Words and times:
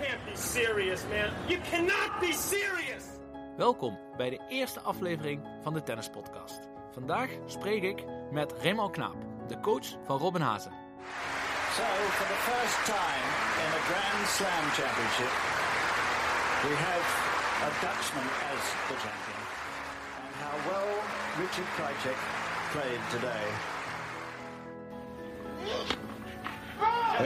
can't 0.00 0.24
be 0.24 0.36
serious, 0.36 1.04
man. 1.10 1.30
You 1.48 1.58
cannot 1.70 2.20
be 2.20 2.32
serious. 2.32 3.04
Welkom 3.56 3.98
bij 4.16 4.30
de 4.30 4.40
eerste 4.48 4.80
aflevering 4.80 5.40
van 5.62 5.74
de 5.74 5.82
Tennis 5.82 6.10
Podcast. 6.10 6.60
Vandaag 6.92 7.30
spreek 7.46 7.82
ik 7.82 8.04
met 8.30 8.52
Raymond 8.62 8.92
Knaap, 8.92 9.16
de 9.48 9.60
coach 9.60 9.86
van 10.04 10.18
Robin 10.18 10.40
Hazen. 10.40 10.72
So, 11.76 11.82
for 12.18 12.26
the 12.34 12.40
first 12.50 12.78
time 12.84 13.26
in 13.62 13.68
a 13.80 13.82
Grand 13.88 14.26
Slam 14.36 14.64
championship, 14.78 15.32
we 16.66 16.72
have 16.86 17.06
a 17.68 17.70
Dutchman 17.84 18.28
as 18.52 18.62
the 18.88 18.96
champion. 19.04 19.40
And 20.24 20.34
how 20.44 20.56
well 20.68 20.90
Richard 21.42 21.68
Krajcek 21.76 22.18
played 22.72 23.02
today. 23.10 23.44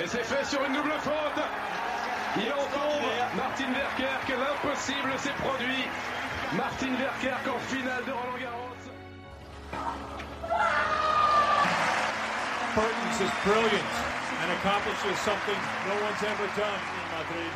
Et 0.02 0.08
c'est 0.08 0.24
fait 0.24 0.44
sur 0.44 0.64
une 0.64 0.72
double 0.72 0.98
faute. 1.00 1.44
Il 2.36 2.52
encombre 2.52 3.14
Martin 3.36 3.72
Verkerk. 3.72 4.28
L'impossible 4.28 5.18
s'est 5.18 5.38
produit. 5.44 5.86
Martin 6.56 6.94
Verkerk 6.96 7.46
en 7.46 7.60
finale 7.60 8.04
de 8.04 8.10
Roland 8.10 8.38
Garros. 8.42 8.82
Mertens 12.76 13.20
is 13.20 13.30
brilliant 13.44 13.92
and 14.42 14.50
accomplishes 14.58 15.18
something 15.28 15.60
no 15.88 15.94
one's 16.06 16.22
ever 16.22 16.48
done 16.56 16.80
in 16.98 17.06
Madrid. 17.16 17.52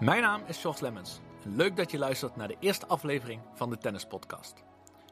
Mijn 0.00 0.22
naam 0.22 0.42
is 0.46 0.60
George 0.60 0.82
Lemmens. 0.82 1.20
Leuk 1.42 1.76
dat 1.76 1.90
je 1.90 1.98
luistert 1.98 2.36
naar 2.36 2.48
de 2.48 2.56
eerste 2.60 2.86
aflevering 2.86 3.40
van 3.54 3.70
de 3.70 3.78
Tennis 3.78 4.04
Podcast. 4.04 4.64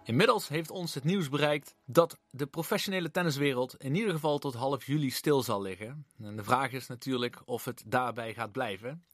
Inmiddels 0.09 0.48
heeft 0.48 0.71
ons 0.71 0.95
het 0.95 1.05
nieuws 1.05 1.29
bereikt 1.29 1.75
dat 1.85 2.19
de 2.30 2.47
professionele 2.47 3.11
tenniswereld 3.11 3.75
in 3.79 3.95
ieder 3.95 4.12
geval 4.12 4.39
tot 4.39 4.55
half 4.55 4.87
juli 4.87 5.11
stil 5.11 5.42
zal 5.42 5.62
liggen. 5.62 6.06
En 6.23 6.37
de 6.37 6.45
vraag 6.45 6.73
is 6.73 6.87
natuurlijk 6.87 7.42
of 7.45 7.64
het 7.64 7.83
daarbij 7.87 8.34
gaat 8.34 8.53
blijven. 8.53 9.05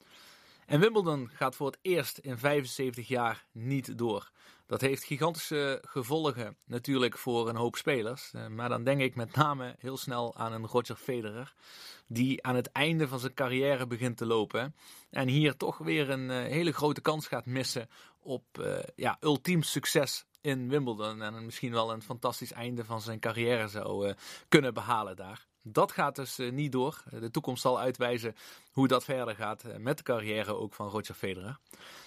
En 0.67 0.81
Wimbledon 0.81 1.31
gaat 1.33 1.57
voor 1.57 1.67
het 1.67 1.79
eerst 1.83 2.19
in 2.19 2.39
75 2.39 3.09
jaar 3.09 3.45
niet 3.53 3.99
door. 3.99 4.31
Dat 4.67 4.81
heeft 4.81 5.05
gigantische 5.05 5.83
gevolgen 5.87 6.57
natuurlijk 6.65 7.19
voor 7.19 7.49
een 7.49 7.57
hoop 7.57 7.77
spelers. 7.77 8.31
Eh, 8.33 8.47
Maar 8.47 8.69
dan 8.69 8.85
denk 8.85 9.01
ik 9.01 9.15
met 9.15 9.35
name 9.35 9.75
heel 9.79 9.97
snel 9.97 10.37
aan 10.37 10.53
een 10.53 10.67
Roger 10.67 10.97
Federer. 10.97 11.55
Die 12.07 12.43
aan 12.43 12.57
het 12.57 12.73
einde 12.73 13.09
van 13.09 13.21
zijn 13.21 13.35
carrière 13.35 13.87
begint 13.87 14.17
te 14.17 14.27
lopen. 14.27 14.75
En 15.11 15.29
hier 15.29 15.57
toch 15.57 15.79
weer 15.79 16.11
een 16.11 16.31
eh, 16.31 16.37
hele 16.37 16.73
grote 16.73 17.01
kans 17.01 17.27
gaat 17.27 17.47
missen 17.47 17.89
op 18.21 18.59
eh, 18.59 18.79
ja, 18.97 19.17
ultiem 19.21 19.63
succes 19.63 20.25
in 20.45 20.69
Wimbledon. 20.69 21.23
En 21.23 21.45
misschien 21.45 21.73
wel 21.73 21.93
een 21.93 22.03
fantastisch 22.03 22.53
einde 22.53 22.85
van 22.85 23.01
zijn 23.01 23.19
carrière 23.19 23.69
zou 23.69 24.09
eh, 24.09 24.15
kunnen 24.49 24.75
behalen 24.75 25.17
daar. 25.17 25.47
Dat 25.63 25.93
gaat 25.93 26.17
dus 26.17 26.39
eh, 26.39 26.53
niet 26.53 26.73
door. 26.73 27.03
De 27.11 27.31
toekomst 27.31 27.63
zal 27.63 27.81
uitwijzen 27.81 28.35
hoe 28.75 28.89
dat 28.89 29.05
verder 29.05 29.35
gaat 29.35 29.65
eh, 29.65 29.77
met 29.77 29.97
de 29.97 30.03
carrière 30.03 30.57
ook 30.57 30.75
van 30.75 30.89
Roger 30.89 31.15
Federer. 31.15 31.59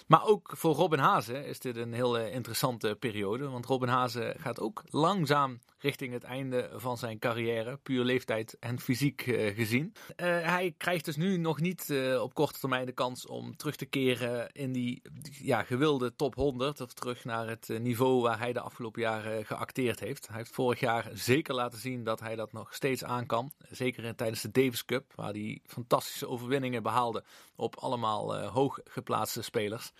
Maar 0.06 0.24
ook 0.24 0.52
voor 0.56 0.74
Robin 0.74 0.98
Hazen 0.98 1.44
is 1.44 1.58
dit 1.58 1.76
een 1.76 1.92
heel 1.92 2.18
eh, 2.18 2.34
interessante 2.34 2.96
periode. 2.98 3.48
Want 3.48 3.66
Robin 3.66 3.88
Hazen 3.88 4.34
gaat 4.38 4.60
ook 4.60 4.82
langzaam 4.84 5.58
richting 5.78 6.12
het 6.12 6.22
einde 6.22 6.70
van 6.74 6.98
zijn 6.98 7.18
carrière. 7.18 7.76
Puur 7.76 8.04
leeftijd 8.04 8.56
en 8.60 8.80
fysiek 8.80 9.26
eh, 9.26 9.54
gezien. 9.54 9.92
Hij 10.16 10.74
krijgt 10.76 11.04
dus 11.04 11.16
nu 11.16 11.36
nog 11.36 11.60
niet 11.60 11.94
op 12.20 12.34
korte 12.34 12.58
termijn 12.58 12.86
de 12.86 12.92
kans 12.92 13.26
om 13.26 13.56
terug 13.56 13.76
te 13.76 13.86
keren 13.86 14.52
in 14.52 14.72
die 14.72 15.02
ja, 15.22 15.62
gewilde 15.62 16.14
top 16.16 16.34
100. 16.34 16.80
Of 16.80 16.92
terug 16.92 17.24
naar 17.24 17.48
het 17.48 17.68
niveau 17.80 18.22
waar 18.22 18.38
hij 18.38 18.52
de 18.52 18.60
afgelopen 18.60 19.02
jaren 19.02 19.46
geacteerd 19.46 20.00
heeft. 20.00 20.28
Hij 20.28 20.36
heeft 20.36 20.54
vorig 20.54 20.80
jaar 20.80 21.10
zeker 21.12 21.54
laten 21.54 21.78
zien 21.78 22.04
dat 22.04 22.20
hij 22.20 22.36
dat 22.36 22.52
nog 22.52 22.74
steeds 22.74 23.04
aan 23.04 23.26
kan. 23.26 23.52
Zeker 23.70 24.14
tijdens 24.14 24.40
de 24.40 24.50
Davis 24.50 24.84
Cup, 24.84 25.12
waar 25.14 25.32
hij 25.32 25.60
fantastische 25.66 26.28
behaalde 26.82 27.24
op 27.56 27.76
allemaal 27.76 28.36
eh, 28.36 28.52
hoog 28.52 28.78
geplaatste 28.84 29.42
spelers. 29.42 29.92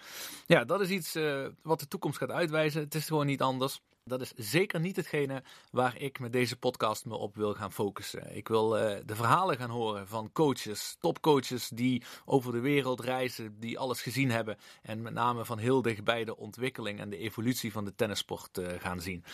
Ja, 0.46 0.64
dat 0.64 0.80
is 0.80 0.88
iets 0.88 1.14
eh, 1.14 1.46
wat 1.62 1.80
de 1.80 1.88
toekomst 1.88 2.18
gaat 2.18 2.30
uitwijzen. 2.30 2.80
Het 2.80 2.94
is 2.94 3.06
gewoon 3.06 3.26
niet 3.26 3.42
anders. 3.42 3.80
Dat 4.08 4.20
is 4.20 4.32
zeker 4.36 4.80
niet 4.80 4.96
hetgene 4.96 5.42
waar 5.70 5.96
ik 5.96 6.18
met 6.18 6.32
deze 6.32 6.56
podcast 6.56 7.04
me 7.04 7.16
op 7.16 7.36
wil 7.36 7.54
gaan 7.54 7.72
focussen. 7.72 8.36
Ik 8.36 8.48
wil 8.48 8.78
eh, 8.78 9.00
de 9.06 9.14
verhalen 9.14 9.56
gaan 9.56 9.70
horen 9.70 10.08
van 10.08 10.32
coaches, 10.32 10.96
topcoaches 11.00 11.68
die 11.68 12.02
over 12.24 12.52
de 12.52 12.60
wereld 12.60 13.00
reizen, 13.00 13.60
die 13.60 13.78
alles 13.78 14.02
gezien 14.02 14.30
hebben. 14.30 14.56
En 14.82 15.02
met 15.02 15.12
name 15.12 15.44
van 15.44 15.58
heel 15.58 15.82
dichtbij 15.82 16.24
de 16.24 16.36
ontwikkeling 16.36 17.00
en 17.00 17.10
de 17.10 17.16
evolutie 17.16 17.72
van 17.72 17.84
de 17.84 17.94
tennissport 17.94 18.58
eh, 18.58 18.66
gaan 18.78 19.00
zien. 19.00 19.24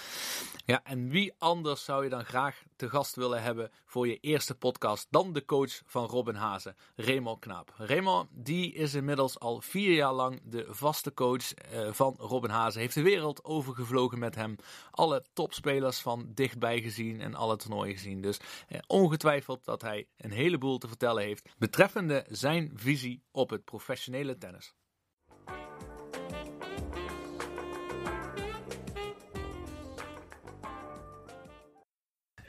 Ja, 0.67 0.81
en 0.85 1.09
wie 1.09 1.33
anders 1.39 1.85
zou 1.85 2.05
je 2.05 2.11
dan 2.11 2.25
graag 2.25 2.63
te 2.77 2.89
gast 2.89 3.15
willen 3.15 3.43
hebben 3.43 3.71
voor 3.85 4.09
je 4.09 4.19
eerste 4.21 4.55
podcast 4.55 5.07
dan 5.11 5.33
de 5.33 5.45
coach 5.45 5.83
van 5.87 6.07
Robin 6.07 6.35
Hazen, 6.35 6.77
Raymond 6.97 7.39
Knaap. 7.41 7.75
Raymond, 7.77 8.29
die 8.33 8.73
is 8.73 8.95
inmiddels 8.95 9.39
al 9.39 9.61
vier 9.61 9.93
jaar 9.93 10.13
lang 10.13 10.41
de 10.45 10.67
vaste 10.69 11.15
coach 11.15 11.55
eh, 11.55 11.93
van 11.93 12.15
Robin 12.19 12.51
Hazen. 12.51 12.81
Heeft 12.81 12.95
de 12.95 13.03
wereld 13.03 13.45
overgevlogen 13.45 14.19
met 14.19 14.35
hem. 14.35 14.57
Alle 14.91 15.25
topspelers 15.33 16.01
van 16.01 16.31
dichtbij 16.35 16.81
gezien 16.81 17.21
en 17.21 17.35
alle 17.35 17.57
toernooien 17.57 17.95
gezien. 17.95 18.21
Dus 18.21 18.39
eh, 18.69 18.79
ongetwijfeld 18.87 19.65
dat 19.65 19.83
hij 19.83 20.09
een 20.17 20.33
heleboel 20.33 20.79
te 20.79 20.89
vertellen 20.89 21.23
heeft 21.23 21.49
betreffende 21.59 22.27
zijn 22.29 22.71
visie 22.75 23.23
op 23.31 23.51
het 23.51 23.65
professionele 23.65 24.39
tennis. 24.39 24.75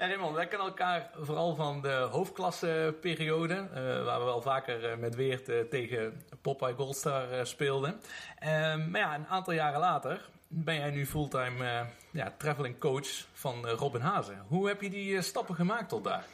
Ja, 0.06 0.12
Raymond, 0.12 0.36
wij 0.36 0.48
kennen 0.48 0.68
elkaar 0.68 1.10
vooral 1.20 1.56
van 1.56 1.82
de 1.82 2.08
hoofdklasseperiode, 2.12 3.54
eh 3.54 4.04
waar 4.06 4.20
we 4.20 4.26
wel 4.26 4.42
vaker 4.42 4.92
eh, 4.92 4.98
met 4.98 5.16
Weert 5.16 5.70
tegen 5.70 6.22
Popeye 6.42 6.74
Goldstar 6.74 7.32
eh, 7.32 7.44
speelden. 7.44 8.00
Ehm, 8.40 8.90
maar 8.90 9.00
ja, 9.00 9.16
een 9.16 9.28
aantal 9.28 9.54
jaren 9.54 9.80
later 9.80 10.30
ben 10.48 10.76
jij 10.76 10.92
nu 10.92 11.06
fulltime 11.06 11.86
ja, 12.12 12.34
traveling 12.38 12.80
coach 12.80 13.28
van 13.34 13.68
Robin 13.68 14.02
Hazen. 14.02 14.46
Hoe 14.48 14.68
heb 14.68 14.82
je 14.82 14.90
die 14.90 15.22
stappen 15.22 15.56
gemaakt 15.56 15.90
tot 15.90 16.04
daar? 16.04 16.26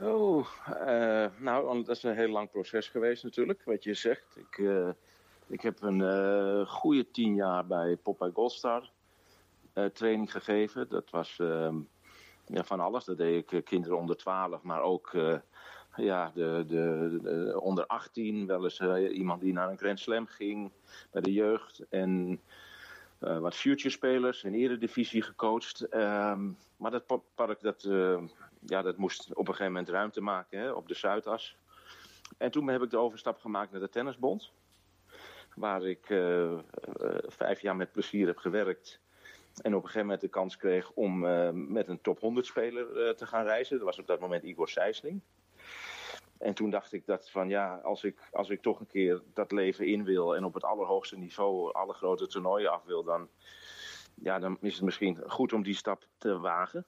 Oh, 0.00 0.46
nou, 1.38 1.84
dat 1.84 1.96
is 1.96 2.02
een 2.02 2.16
heel 2.16 2.30
lang 2.30 2.50
proces 2.50 2.88
geweest 2.88 3.22
natuurlijk, 3.22 3.62
wat 3.64 3.84
je 3.84 3.94
zegt. 3.94 4.36
Ik, 4.36 4.62
ik 5.46 5.60
heb 5.60 5.82
een 5.82 6.66
goede 6.66 7.10
tien 7.10 7.34
jaar 7.34 7.66
bij 7.66 7.96
Popeye 7.96 8.32
Goldstar 8.32 8.90
training 9.92 10.32
gegeven. 10.32 10.88
Dat 10.88 11.10
was 11.10 11.38
ehm, 11.38 11.76
ja, 12.46 12.64
van 12.64 12.80
alles. 12.80 13.04
Dat 13.04 13.16
deed 13.16 13.42
ik 13.42 13.52
eh, 13.52 13.62
kinderen 13.64 13.98
onder 13.98 14.16
12, 14.16 14.62
maar 14.62 14.80
ook 14.82 15.14
eh, 15.14 15.38
ja, 15.96 16.30
de, 16.34 16.64
de, 16.66 17.18
de 17.22 17.60
onder 17.60 17.86
18. 17.86 18.46
Wel 18.46 18.64
eens 18.64 18.78
eh, 18.78 19.16
iemand 19.16 19.40
die 19.40 19.52
naar 19.52 19.70
een 19.70 19.78
Grand 19.78 20.00
Slam 20.00 20.26
ging 20.26 20.72
bij 21.10 21.22
de 21.22 21.32
jeugd. 21.32 21.84
En 21.88 22.40
wat 23.18 23.56
future 23.56 23.90
spelers 23.90 24.44
in 24.44 24.54
eredivisie 24.54 25.22
gecoacht. 25.22 25.80
Ehm, 25.80 26.50
maar 26.76 26.90
dat 26.90 27.06
pa- 27.06 27.20
park 27.34 27.60
dat, 27.60 27.82
ja, 28.60 28.82
dat 28.82 28.96
moest 28.96 29.30
op 29.30 29.38
een 29.38 29.54
gegeven 29.54 29.72
moment 29.72 29.88
ruimte 29.88 30.20
maken 30.20 30.58
hè, 30.58 30.70
op 30.70 30.88
de 30.88 30.94
Zuidas. 30.94 31.56
En 32.38 32.50
toen 32.50 32.68
heb 32.68 32.82
ik 32.82 32.90
de 32.90 32.96
overstap 32.98 33.40
gemaakt 33.40 33.70
naar 33.72 33.80
de 33.80 33.88
Tennisbond. 33.88 34.52
Waar 35.54 35.84
ik 35.84 36.06
vijf 37.26 37.60
jaar 37.60 37.76
met 37.76 37.92
plezier 37.92 38.26
heb 38.26 38.38
gewerkt. 38.38 39.00
En 39.62 39.70
op 39.74 39.80
een 39.82 39.86
gegeven 39.86 40.00
moment 40.00 40.20
de 40.20 40.28
kans 40.28 40.56
kreeg 40.56 40.90
om 40.92 41.26
eh, 41.26 41.50
met 41.52 41.88
een 41.88 42.00
top 42.00 42.20
100 42.20 42.46
speler 42.46 43.06
eh, 43.06 43.14
te 43.14 43.26
gaan 43.26 43.44
reizen. 43.44 43.76
Dat 43.76 43.86
was 43.86 43.98
op 43.98 44.06
dat 44.06 44.20
moment 44.20 44.42
Igor 44.42 44.68
Sijsling. 44.68 45.20
En 46.38 46.54
toen 46.54 46.70
dacht 46.70 46.92
ik 46.92 47.06
dat 47.06 47.30
van 47.30 47.48
ja, 47.48 47.76
als 47.82 48.04
ik, 48.04 48.18
als 48.32 48.50
ik 48.50 48.62
toch 48.62 48.80
een 48.80 48.86
keer 48.86 49.22
dat 49.34 49.52
leven 49.52 49.86
in 49.86 50.04
wil 50.04 50.36
en 50.36 50.44
op 50.44 50.54
het 50.54 50.64
allerhoogste 50.64 51.16
niveau 51.18 51.72
alle 51.72 51.92
grote 51.92 52.26
toernooien 52.26 52.72
af 52.72 52.84
wil, 52.84 53.04
dan, 53.04 53.28
ja, 54.14 54.38
dan 54.38 54.56
is 54.60 54.74
het 54.74 54.82
misschien 54.84 55.22
goed 55.26 55.52
om 55.52 55.62
die 55.62 55.74
stap 55.74 56.06
te 56.18 56.38
wagen. 56.38 56.84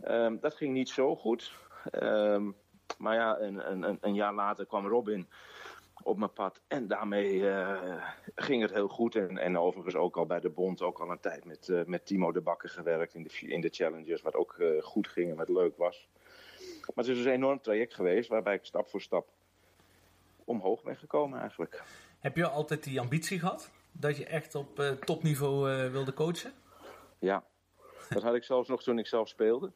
Ehm, 0.00 0.36
dat 0.40 0.54
ging 0.54 0.72
niet 0.72 0.88
zo 0.88 1.16
goed. 1.16 1.52
Ehm, 1.90 2.50
maar 2.98 3.14
ja, 3.14 3.38
een, 3.40 3.70
een- 3.84 3.98
een 4.00 4.14
jaar 4.14 4.34
later 4.34 4.66
kwam 4.66 4.86
Robin 4.86 5.28
op 6.02 6.18
mijn 6.18 6.32
pad. 6.32 6.60
En 6.66 6.86
daarmee 6.86 7.50
eh, 7.50 8.04
ging 8.34 8.62
het 8.62 8.72
heel 8.72 8.88
goed. 8.88 9.14
En, 9.14 9.38
en 9.38 9.58
overigens 9.58 9.94
ook 9.94 10.16
al 10.16 10.26
bij 10.26 10.40
de 10.40 10.50
Bond, 10.50 10.82
ook 10.82 10.98
al 10.98 11.10
een 11.10 11.20
tijd 11.20 11.44
met, 11.44 11.68
eh, 11.68 11.84
met 11.84 12.06
Timo 12.06 12.32
de 12.32 12.40
Bakker 12.40 12.68
gewerkt 12.68 13.14
in 13.14 13.22
de, 13.22 13.30
in 13.40 13.60
de 13.60 13.68
Challengers. 13.68 14.22
Wat 14.22 14.34
ook 14.34 14.58
eh, 14.58 14.82
goed 14.82 15.08
ging 15.08 15.30
en 15.30 15.36
wat 15.36 15.48
leuk 15.48 15.76
was. 15.76 16.08
Maar 16.60 17.04
het 17.04 17.06
is 17.06 17.16
dus 17.16 17.24
een 17.24 17.32
enorm 17.32 17.60
traject 17.60 17.94
geweest 17.94 18.28
waarbij 18.28 18.54
ik 18.54 18.64
stap 18.64 18.88
voor 18.88 19.00
stap 19.00 19.28
omhoog 20.44 20.82
ben 20.82 20.96
gekomen 20.96 21.40
eigenlijk. 21.40 21.82
Heb 22.18 22.36
je 22.36 22.48
altijd 22.48 22.84
die 22.84 23.00
ambitie 23.00 23.38
gehad 23.38 23.70
dat 23.92 24.16
je 24.16 24.26
echt 24.26 24.54
op 24.54 24.96
topniveau 25.04 25.90
wilde 25.90 26.12
coachen? 26.12 26.52
Ja, 27.18 27.44
dat 28.08 28.22
had 28.22 28.34
ik 28.34 28.44
zelfs 28.44 28.68
nog 28.68 28.82
toen 28.82 28.98
ik 28.98 29.06
zelf 29.06 29.28
speelde. 29.28 29.72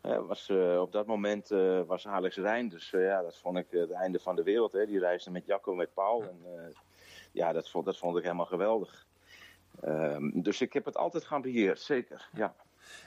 Eh, 0.00 0.26
was, 0.26 0.48
eh, 0.48 0.80
op 0.80 0.92
dat 0.92 1.06
moment 1.06 1.50
eh, 1.50 1.80
was 1.86 2.06
Alex 2.06 2.36
Rijn, 2.36 2.68
dus 2.68 2.90
ja, 2.90 3.22
dat 3.22 3.36
vond 3.36 3.58
ik 3.58 3.66
het 3.70 3.90
einde 3.90 4.18
van 4.18 4.36
de 4.36 4.42
wereld. 4.42 4.72
Hè. 4.72 4.86
Die 4.86 4.98
reisde 4.98 5.30
met 5.30 5.46
Jacco, 5.46 5.74
met 5.74 5.94
Paul. 5.94 6.22
En, 6.22 6.74
ja, 7.32 7.52
dat 7.52 7.70
vond, 7.70 7.84
dat 7.84 7.98
vond 7.98 8.16
ik 8.16 8.22
helemaal 8.22 8.46
geweldig. 8.46 9.06
Ehm, 9.80 10.30
dus 10.34 10.60
ik 10.60 10.72
heb 10.72 10.84
het 10.84 10.96
altijd 10.96 11.24
gaan 11.24 11.42
beheerd, 11.42 11.80
zeker. 11.80 12.28
Ja. 12.32 12.54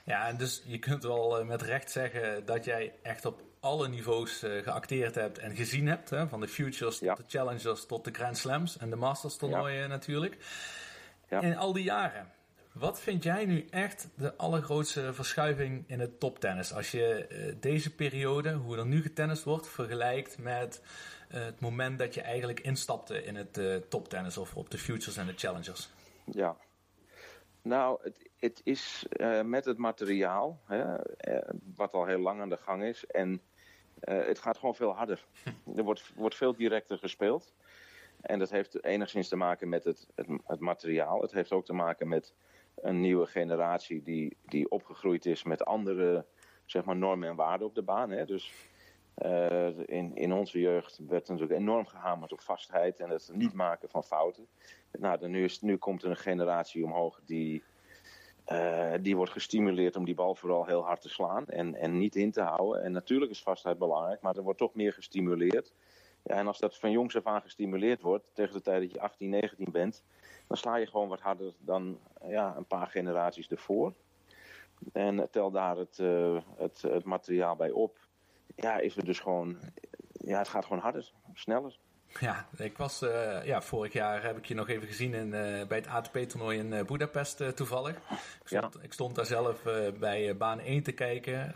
Ja, 0.06 0.28
en 0.28 0.38
dus 0.38 0.64
je 0.66 0.80
kunt 0.80 1.04
wel 1.04 1.46
met 1.46 1.62
recht 1.62 1.92
zeggen 1.92 2.46
dat 2.46 2.66
jij 2.66 2.94
echt 3.02 3.26
op 3.26 3.42
alle 3.60 3.88
niveaus 3.88 4.44
uh, 4.44 4.64
geacteerd 4.64 5.16
hebt 5.16 5.38
en 5.38 5.56
gezien 5.56 5.88
hebt. 5.88 6.10
Hè? 6.10 6.28
Van 6.28 6.40
de 6.40 6.48
Futures 6.48 6.98
tot 6.98 7.18
de 7.18 7.24
Challengers 7.28 7.86
tot 7.86 8.04
de 8.04 8.12
Grand 8.12 8.38
Slams 8.38 8.78
en 8.78 8.90
de 8.90 8.96
Masters 8.96 9.38
toernooien 9.38 9.82
ja. 9.82 9.88
natuurlijk. 9.88 10.38
Ja. 11.30 11.42
In 11.42 11.58
al 11.58 11.74
die 11.74 11.84
jaren. 11.84 12.32
Wat 12.74 13.02
vind 13.02 13.24
jij 13.24 13.46
nu 13.46 13.66
echt 13.70 14.10
de 14.16 14.36
allergrootste 14.36 15.14
verschuiving 15.14 15.84
in 15.88 16.00
het 16.00 16.20
toptennis? 16.20 16.74
Als 16.74 16.92
je 16.92 17.28
uh, 17.30 17.56
deze 17.60 17.96
periode, 17.96 18.54
hoe 18.54 18.78
er 18.78 18.86
nu 18.86 19.02
getennist 19.02 19.44
wordt, 19.44 19.68
vergelijkt 19.68 20.38
met 20.38 20.82
uh, 21.32 21.44
het 21.44 21.60
moment 21.60 22.00
dat 22.00 22.14
je 22.14 22.22
eigenlijk 22.22 22.60
instapte 22.60 23.24
in 23.24 23.36
het 23.36 23.58
uh, 23.58 23.76
toptennis 23.76 24.38
of 24.38 24.56
op 24.56 24.70
de 24.70 24.78
Futures 24.78 25.18
en 25.18 25.26
de 25.26 25.34
Challengers? 25.36 25.90
Ja, 26.26 26.56
nou, 27.62 28.00
het, 28.04 28.30
het 28.40 28.62
is 28.64 29.06
met 29.46 29.66
het 29.66 29.78
materiaal, 29.78 30.60
hè, 30.66 30.96
wat 31.76 31.94
al 31.94 32.06
heel 32.06 32.20
lang 32.20 32.42
aan 32.42 32.50
de 32.50 32.58
gang 32.58 32.84
is, 32.84 33.06
en 33.06 33.42
het 34.00 34.40
gaat 34.40 34.58
gewoon 34.58 34.76
veel 34.76 34.96
harder. 34.96 35.26
er 35.78 35.84
wordt, 35.84 36.12
wordt 36.16 36.36
veel 36.36 36.56
directer 36.56 36.98
gespeeld. 36.98 37.54
En 38.22 38.40
dat 38.40 38.50
heeft 38.50 38.84
enigszins 38.84 39.28
te 39.28 39.36
maken 39.36 39.70
met 39.70 39.84
het, 39.84 40.08
het, 40.16 40.28
het 40.46 40.60
materiaal. 40.60 41.22
Het 41.22 41.32
heeft 41.32 41.52
ook 41.52 41.66
te 41.66 41.74
maken 41.74 42.08
met 42.08 42.34
een 42.76 43.02
nieuwe 43.02 43.26
generatie 43.26 44.02
die, 44.02 44.38
die 44.46 44.70
opgegroeid 44.70 45.26
is 45.26 45.44
met 45.44 45.66
andere 45.66 46.26
zeg 46.66 46.86
maar, 46.86 46.96
normen 46.96 47.30
en 47.30 47.36
waarden 47.36 47.68
op 47.68 47.76
de 47.76 47.82
baan. 47.82 48.10
Hè. 48.10 48.26
Dus 48.26 48.54
uh, 49.18 49.80
in, 49.86 50.16
in 50.16 50.34
onze 50.34 50.60
jeugd 50.60 51.00
werd 51.08 51.28
natuurlijk 51.28 51.60
enorm 51.60 51.86
gehamerd 51.86 52.32
op 52.32 52.42
vastheid 52.42 53.00
en 53.00 53.10
het 53.10 53.30
niet 53.34 53.54
maken 53.54 53.90
van 53.90 54.04
fouten. 54.04 54.48
Nou, 54.92 55.28
nu, 55.28 55.44
is, 55.44 55.62
nu 55.62 55.78
komt 55.78 56.04
er 56.04 56.10
een 56.10 56.16
generatie 56.16 56.84
omhoog 56.84 57.22
die, 57.26 57.64
uh, 58.48 58.94
die 59.02 59.16
wordt 59.16 59.32
gestimuleerd 59.32 59.96
om 59.96 60.06
die 60.06 60.16
bal 60.16 60.36
vooral 60.36 60.66
heel 60.66 60.86
hard 60.86 61.02
te 61.02 61.10
slaan 61.10 61.48
en, 61.48 61.76
en 61.76 61.98
niet 61.98 62.16
in 62.16 62.32
te 62.32 62.42
houden. 62.42 62.84
En 62.84 62.92
natuurlijk 62.92 63.32
is 63.32 63.44
vastheid 63.44 63.78
belangrijk, 63.78 64.22
maar 64.22 64.36
er 64.36 64.44
wordt 64.44 64.60
toch 64.60 64.74
meer 64.74 64.94
gestimuleerd. 64.94 65.74
Ja, 66.24 66.36
en 66.36 66.48
als 66.48 66.60
dat 66.60 66.80
van 66.80 66.92
jongs 66.92 67.16
af 67.16 67.26
aan 67.26 67.42
gestimuleerd 67.42 68.02
wordt, 68.02 68.30
tegen 68.34 68.54
de 68.54 68.62
tijd 68.62 68.82
dat 68.82 68.92
je 68.92 69.02
18, 69.02 69.30
19 69.30 69.72
bent, 69.72 70.04
dan 70.48 70.58
sla 70.58 70.76
je 70.76 70.88
gewoon 70.88 71.08
wat 71.08 71.22
harder 71.22 71.54
dan 71.60 72.00
ja, 72.28 72.56
een 72.58 72.66
paar 72.66 72.88
generaties 72.88 73.48
ervoor. 73.48 73.94
En 74.94 75.28
tel 75.32 75.52
daar 75.52 75.78
het, 75.78 75.98
uh, 75.98 76.42
het, 76.58 76.82
het 76.82 77.04
materiaal 77.04 77.56
bij 77.56 77.72
op. 77.72 77.98
Ja, 78.56 78.80
is 78.80 78.96
het 78.96 79.06
dus 79.06 79.20
gewoon. 79.20 79.58
Ja, 80.12 80.38
het 80.38 80.48
gaat 80.48 80.66
gewoon 80.66 80.82
harder, 80.82 81.12
sneller. 81.34 81.78
Ja, 82.20 82.48
ik 82.58 82.78
was, 82.78 83.02
uh, 83.02 83.46
ja, 83.46 83.62
vorig 83.62 83.94
jaar 83.94 84.24
heb 84.24 84.38
ik 84.38 84.46
je 84.46 84.54
nog 84.54 84.70
even 84.70 84.88
gezien 84.88 85.14
in, 85.14 85.26
uh, 85.26 85.68
bij 85.68 85.78
het 85.78 85.88
ATP-toernooi 85.88 86.60
in 86.60 86.72
uh, 86.72 86.84
Budapest 86.84 87.56
toevallig. 87.56 87.96
Ik 87.96 88.48
stond, 88.48 88.74
ja. 88.74 88.82
ik 88.82 88.94
stond 88.94 89.16
daar 89.16 89.26
zelf 89.26 89.64
bij 90.00 90.38
baan 90.38 90.60
1 90.60 90.84
te 90.84 90.92
kijken. 90.92 91.56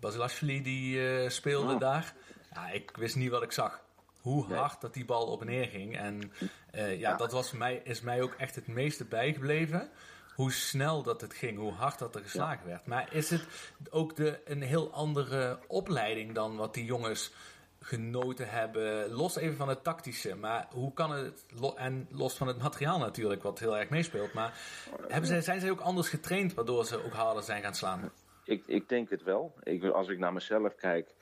Basilashvili 0.00 0.62
die 0.62 1.30
speelde 1.30 1.72
oh. 1.72 1.80
daar. 1.80 2.14
Ja, 2.54 2.68
ik 2.68 2.96
wist 2.96 3.16
niet 3.16 3.30
wat 3.30 3.42
ik 3.42 3.52
zag 3.52 3.86
hoe 4.20 4.54
hard 4.54 4.80
dat 4.80 4.94
die 4.94 5.04
bal 5.04 5.26
op 5.26 5.40
en 5.40 5.46
neer 5.46 5.66
ging. 5.66 5.96
En 5.96 6.32
uh, 6.78 6.98
ja, 7.00 7.16
dat 7.16 7.32
was 7.32 7.52
mij, 7.52 7.80
is 7.84 8.00
mij 8.00 8.22
ook 8.22 8.34
echt 8.34 8.54
het 8.54 8.66
meeste 8.66 9.04
bijgebleven. 9.04 9.90
Hoe 10.34 10.52
snel 10.52 11.02
dat 11.02 11.20
het 11.20 11.34
ging, 11.34 11.58
hoe 11.58 11.72
hard 11.72 11.98
dat 11.98 12.14
er 12.14 12.20
geslagen 12.20 12.66
werd. 12.66 12.86
Maar 12.86 13.14
is 13.14 13.30
het 13.30 13.46
ook 13.90 14.16
de, 14.16 14.40
een 14.44 14.62
heel 14.62 14.92
andere 14.92 15.58
opleiding 15.66 16.34
dan 16.34 16.56
wat 16.56 16.74
die 16.74 16.84
jongens 16.84 17.32
genoten 17.80 18.48
hebben? 18.48 19.10
Los 19.10 19.36
even 19.36 19.56
van 19.56 19.68
het 19.68 19.84
tactische, 19.84 20.34
maar 20.34 20.66
hoe 20.70 20.92
kan 20.92 21.10
het, 21.10 21.46
en 21.76 22.08
los 22.10 22.36
van 22.36 22.46
het 22.46 22.62
materiaal 22.62 22.98
natuurlijk, 22.98 23.42
wat 23.42 23.58
heel 23.58 23.78
erg 23.78 23.88
meespeelt. 23.88 24.32
Maar 24.32 24.60
hebben 25.08 25.28
zij, 25.28 25.40
zijn 25.40 25.60
zij 25.60 25.70
ook 25.70 25.80
anders 25.80 26.08
getraind, 26.08 26.54
waardoor 26.54 26.84
ze 26.84 27.04
ook 27.04 27.12
harder 27.12 27.42
zijn 27.42 27.62
gaan 27.62 27.74
slaan? 27.74 28.12
Ik, 28.44 28.62
ik 28.66 28.88
denk 28.88 29.10
het 29.10 29.22
wel. 29.22 29.54
Ik, 29.62 29.84
als 29.84 30.08
ik 30.08 30.18
naar 30.18 30.32
mezelf 30.32 30.74
kijk, 30.74 31.14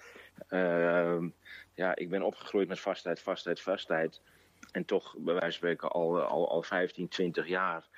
uh, 0.50 1.18
ja, 1.74 1.96
ik 1.96 2.10
ben 2.10 2.22
opgegroeid 2.22 2.68
met 2.68 2.80
vastheid, 2.80 3.20
vastheid, 3.20 3.60
vastheid. 3.60 4.20
En 4.72 4.84
toch, 4.84 5.14
bij 5.18 5.34
wijze 5.34 5.40
van 5.40 5.52
spreken, 5.52 5.90
al, 5.90 6.22
al, 6.22 6.50
al 6.50 6.62
15, 6.62 7.08
20 7.08 7.48
jaar 7.48 7.88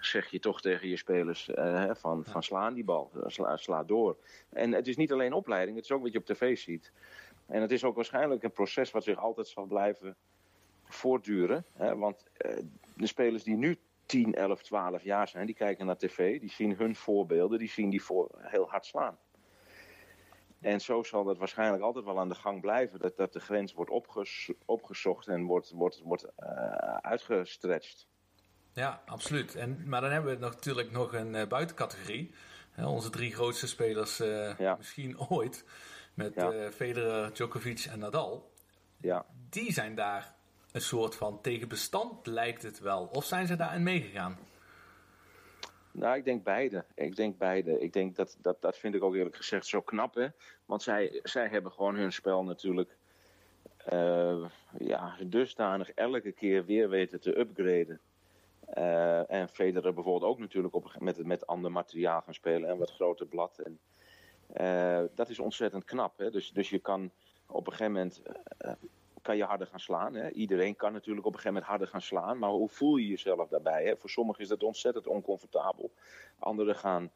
zeg 0.00 0.30
je 0.30 0.38
toch 0.38 0.60
tegen 0.60 0.88
je 0.88 0.96
spelers 0.96 1.48
uh, 1.48 1.90
van, 1.94 2.24
van 2.24 2.42
slaan 2.42 2.74
die 2.74 2.84
bal, 2.84 3.10
sla, 3.26 3.56
sla, 3.56 3.84
door. 3.84 4.16
En 4.48 4.72
het 4.72 4.88
is 4.88 4.96
niet 4.96 5.12
alleen 5.12 5.32
opleiding, 5.32 5.76
het 5.76 5.84
is 5.84 5.92
ook 5.92 6.02
wat 6.02 6.12
je 6.12 6.18
op 6.18 6.26
tv 6.26 6.58
ziet. 6.58 6.92
En 7.46 7.60
het 7.60 7.70
is 7.70 7.84
ook 7.84 7.94
waarschijnlijk 7.94 8.42
een 8.42 8.52
proces 8.52 8.90
wat 8.90 9.04
zich 9.04 9.18
altijd 9.18 9.46
zal 9.46 9.66
blijven 9.66 10.16
voortduren. 10.84 11.64
Hè? 11.72 11.96
Want 11.96 12.24
uh, 12.46 12.58
de 12.96 13.06
spelers 13.06 13.42
die 13.42 13.56
nu 13.56 13.78
10, 14.06 14.34
11, 14.34 14.62
12 14.62 15.02
jaar 15.02 15.28
zijn, 15.28 15.46
die 15.46 15.54
kijken 15.54 15.86
naar 15.86 15.96
tv, 15.96 16.40
die 16.40 16.50
zien 16.50 16.76
hun 16.76 16.96
voorbeelden, 16.96 17.58
die 17.58 17.68
zien 17.68 17.90
die 17.90 18.02
voor 18.02 18.28
heel 18.38 18.68
hard 18.68 18.86
slaan. 18.86 19.18
En 20.60 20.80
zo 20.80 21.02
zal 21.02 21.24
dat 21.24 21.38
waarschijnlijk 21.38 21.82
altijd 21.82 22.04
wel 22.04 22.18
aan 22.18 22.28
de 22.28 22.34
gang 22.34 22.60
blijven. 22.60 22.98
Dat, 22.98 23.16
dat 23.16 23.32
de 23.32 23.40
grens 23.40 23.72
wordt 23.72 23.90
opges 23.90 24.52
opgezocht 24.64 25.26
en 25.26 25.44
wordt, 25.44 25.70
wordt, 25.70 26.00
wordt 26.04 26.24
uh, 26.38 26.48
uitgestretched. 26.96 28.06
Ja, 28.72 29.02
absoluut. 29.06 29.54
En, 29.54 29.88
maar 29.88 30.00
dan 30.00 30.10
hebben 30.10 30.32
we 30.32 30.38
natuurlijk 30.38 30.90
nog 30.90 31.12
een 31.12 31.34
uh, 31.34 31.46
buitencategorie. 31.46 32.34
onze 32.76 33.10
drie 33.10 33.34
grootste 33.34 33.66
spelers 33.66 34.16
ja. 34.58 34.74
misschien 34.76 35.20
ooit. 35.30 35.64
Met 36.14 36.34
ja. 36.34 36.70
Federer, 36.70 37.32
Djokovic 37.32 37.84
en 37.84 37.98
Nadal. 37.98 38.52
Ja. 38.96 39.26
Die 39.50 39.72
zijn 39.72 39.94
daar 39.94 40.34
een 40.72 40.80
soort 40.80 41.14
van 41.14 41.40
tegenbestand, 41.40 42.26
lijkt 42.26 42.62
het 42.62 42.80
wel. 42.80 43.06
Of 43.12 43.24
zijn 43.24 43.46
ze 43.46 43.56
daarin 43.56 43.82
meegegaan? 43.82 44.38
Nou, 45.92 46.16
ik 46.16 46.24
denk 46.24 46.44
beide. 46.44 46.84
Ik 46.94 47.16
denk 47.16 47.38
beide. 47.38 47.80
Ik 47.80 47.92
denk 47.92 48.16
dat, 48.16 48.36
dat, 48.40 48.60
dat 48.60 48.78
vind 48.78 48.94
ik 48.94 49.02
ook 49.02 49.14
eerlijk 49.14 49.36
gezegd 49.36 49.66
zo 49.66 49.80
knap, 49.80 50.14
hè. 50.14 50.26
Want 50.66 50.82
zij, 50.82 51.20
zij 51.22 51.48
hebben 51.48 51.72
gewoon 51.72 51.96
hun 51.96 52.12
spel 52.12 52.44
natuurlijk 52.44 52.96
uh, 53.92 54.44
ja, 54.78 55.16
dusdanig 55.26 55.90
elke 55.90 56.32
keer 56.32 56.64
weer 56.64 56.88
weten 56.88 57.20
te 57.20 57.38
upgraden. 57.38 58.00
Uh, 58.76 59.30
en 59.30 59.48
Federer 59.48 59.94
bijvoorbeeld 59.94 60.30
ook 60.32 60.38
natuurlijk 60.38 60.74
op, 60.74 60.94
met, 60.98 61.24
met 61.24 61.46
ander 61.46 61.72
materiaal 61.72 62.20
gaan 62.20 62.34
spelen 62.34 62.68
en 62.68 62.78
wat 62.78 62.90
groter 62.90 63.26
blad. 63.26 63.58
En, 63.58 63.78
uh, 64.60 65.08
dat 65.14 65.28
is 65.28 65.38
ontzettend 65.38 65.84
knap. 65.84 66.18
Hè? 66.18 66.30
Dus, 66.30 66.50
dus 66.50 66.70
je 66.70 66.78
kan 66.78 67.10
op 67.46 67.66
een 67.66 67.72
gegeven 67.72 67.92
moment 67.92 68.22
kan 69.28 69.36
je 69.36 69.44
harder 69.44 69.66
gaan 69.66 69.80
slaan. 69.80 70.14
Hè? 70.14 70.30
Iedereen 70.30 70.76
kan 70.76 70.92
natuurlijk 70.92 71.26
op 71.26 71.32
een 71.32 71.38
gegeven 71.38 71.52
moment 71.52 71.70
harder 71.70 71.88
gaan 71.88 72.00
slaan. 72.00 72.38
Maar 72.38 72.50
hoe 72.50 72.68
voel 72.68 72.96
je 72.96 73.06
jezelf 73.06 73.48
daarbij? 73.48 73.84
Hè? 73.84 73.96
Voor 73.96 74.10
sommigen 74.10 74.42
is 74.42 74.48
dat 74.48 74.62
ontzettend 74.62 75.06
oncomfortabel. 75.06 75.92
Anderen 76.38 76.74
gaan 76.74 77.10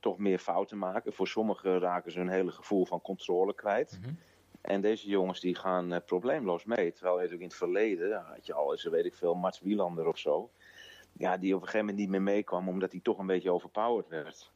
toch 0.00 0.18
meer 0.18 0.38
fouten 0.38 0.78
maken. 0.78 1.12
Voor 1.12 1.28
sommigen 1.28 1.78
raken 1.78 2.12
ze 2.12 2.18
hun 2.18 2.28
hele 2.28 2.50
gevoel 2.50 2.84
van 2.84 3.00
controle 3.00 3.54
kwijt. 3.54 3.98
Mm 3.98 4.04
-hmm. 4.04 4.18
En 4.60 4.80
deze 4.80 5.08
jongens 5.08 5.40
die 5.40 5.54
gaan 5.54 5.92
uh, 5.92 5.98
probleemloos 6.06 6.64
mee. 6.64 6.92
Terwijl 6.92 7.14
je 7.14 7.22
natuurlijk 7.22 7.42
in 7.42 7.48
het 7.48 7.56
verleden, 7.56 8.22
had 8.22 8.46
je 8.46 8.54
al 8.54 8.72
eens, 8.72 8.84
weet 8.84 9.04
ik 9.04 9.14
veel, 9.14 9.34
Mats 9.34 9.60
Wielander 9.60 10.06
of 10.06 10.18
zo. 10.18 10.50
Ja, 11.12 11.36
die 11.36 11.54
op 11.54 11.60
een 11.60 11.66
gegeven 11.66 11.86
moment 11.86 11.98
niet 11.98 12.08
meer 12.08 12.34
meekwam 12.34 12.68
omdat 12.68 12.92
hij 12.92 13.00
toch 13.00 13.18
een 13.18 13.26
beetje 13.26 13.52
overpowered 13.52 14.08
werd. 14.08 14.52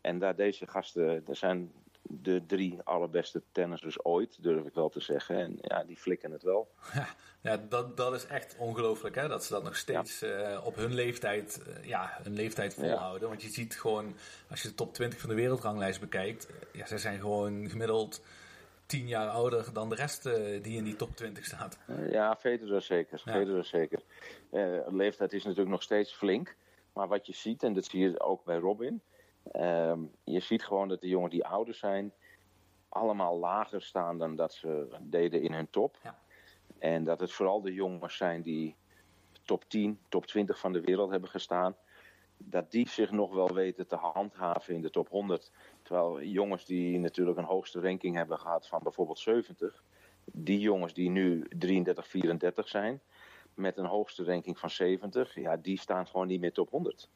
En 0.00 0.18
daar 0.18 0.36
deze 0.36 0.66
gasten, 0.66 1.26
er 1.26 1.36
zijn 1.36 1.72
de 2.08 2.46
drie 2.46 2.78
allerbeste 2.84 3.42
tennissers 3.52 4.04
ooit, 4.04 4.42
durf 4.42 4.66
ik 4.66 4.74
wel 4.74 4.88
te 4.88 5.00
zeggen. 5.00 5.36
En 5.36 5.58
ja, 5.60 5.84
die 5.84 5.96
flikken 5.96 6.32
het 6.32 6.42
wel. 6.42 6.68
Ja, 6.94 7.06
ja 7.40 7.56
dat, 7.68 7.96
dat 7.96 8.14
is 8.14 8.26
echt 8.26 8.56
ongelooflijk, 8.58 9.14
hè? 9.14 9.28
Dat 9.28 9.44
ze 9.44 9.52
dat 9.52 9.62
nog 9.62 9.76
steeds 9.76 10.20
ja. 10.20 10.52
uh, 10.52 10.66
op 10.66 10.76
hun 10.76 10.94
leeftijd, 10.94 11.62
uh, 11.68 11.84
ja, 11.84 12.18
hun 12.22 12.34
leeftijd 12.34 12.74
volhouden. 12.74 13.20
Ja. 13.20 13.28
Want 13.28 13.42
je 13.42 13.48
ziet 13.48 13.80
gewoon, 13.80 14.14
als 14.50 14.62
je 14.62 14.68
de 14.68 14.74
top 14.74 14.94
20 14.94 15.20
van 15.20 15.28
de 15.28 15.34
wereldranglijst 15.34 16.00
bekijkt, 16.00 16.48
ja, 16.72 16.86
zij 16.86 16.98
zijn 16.98 17.20
gewoon 17.20 17.70
gemiddeld 17.70 18.22
tien 18.86 19.06
jaar 19.06 19.28
ouder 19.28 19.72
dan 19.72 19.88
de 19.88 19.94
rest 19.94 20.26
uh, 20.26 20.62
die 20.62 20.76
in 20.76 20.84
die 20.84 20.96
top 20.96 21.16
20 21.16 21.44
staat. 21.44 21.78
Ja, 22.10 22.36
Federer 22.36 22.82
zeker. 22.82 23.18
Federer 23.18 23.64
zeker. 23.64 24.00
de 24.50 24.84
leeftijd 24.90 25.32
is 25.32 25.44
natuurlijk 25.44 25.70
nog 25.70 25.82
steeds 25.82 26.12
flink. 26.12 26.56
Maar 26.92 27.08
wat 27.08 27.26
je 27.26 27.34
ziet, 27.34 27.62
en 27.62 27.72
dat 27.72 27.84
zie 27.84 28.00
je 28.00 28.20
ook 28.20 28.44
bij 28.44 28.56
Robin 28.56 29.02
Um, 29.52 30.10
je 30.24 30.40
ziet 30.40 30.64
gewoon 30.64 30.88
dat 30.88 31.00
de 31.00 31.08
jongen 31.08 31.30
die 31.30 31.46
ouder 31.46 31.74
zijn, 31.74 32.12
allemaal 32.88 33.38
lager 33.38 33.82
staan 33.82 34.18
dan 34.18 34.36
dat 34.36 34.52
ze 34.52 34.96
deden 35.00 35.42
in 35.42 35.52
hun 35.52 35.70
top. 35.70 35.98
Ja. 36.02 36.18
En 36.78 37.04
dat 37.04 37.20
het 37.20 37.32
vooral 37.32 37.60
de 37.60 37.72
jongens 37.72 38.16
zijn 38.16 38.42
die 38.42 38.76
top 39.42 39.64
10, 39.68 39.98
top 40.08 40.26
20 40.26 40.58
van 40.58 40.72
de 40.72 40.80
wereld 40.80 41.10
hebben 41.10 41.30
gestaan. 41.30 41.76
Dat 42.36 42.70
die 42.70 42.88
zich 42.88 43.10
nog 43.10 43.34
wel 43.34 43.54
weten 43.54 43.86
te 43.86 43.96
handhaven 43.96 44.74
in 44.74 44.80
de 44.80 44.90
top 44.90 45.08
100. 45.08 45.50
Terwijl 45.82 46.22
jongens 46.22 46.64
die 46.64 46.98
natuurlijk 46.98 47.38
een 47.38 47.44
hoogste 47.44 47.80
ranking 47.80 48.16
hebben 48.16 48.38
gehad 48.38 48.68
van 48.68 48.80
bijvoorbeeld 48.82 49.18
70. 49.18 49.82
Die 50.24 50.58
jongens 50.58 50.94
die 50.94 51.10
nu 51.10 51.46
33, 51.48 52.08
34 52.08 52.68
zijn. 52.68 53.00
Met 53.54 53.76
een 53.76 53.84
hoogste 53.84 54.24
ranking 54.24 54.58
van 54.58 54.70
70. 54.70 55.34
Ja, 55.34 55.56
die 55.56 55.78
staan 55.78 56.06
gewoon 56.06 56.26
niet 56.26 56.40
meer 56.40 56.52
top 56.52 56.70
100. 56.70 57.08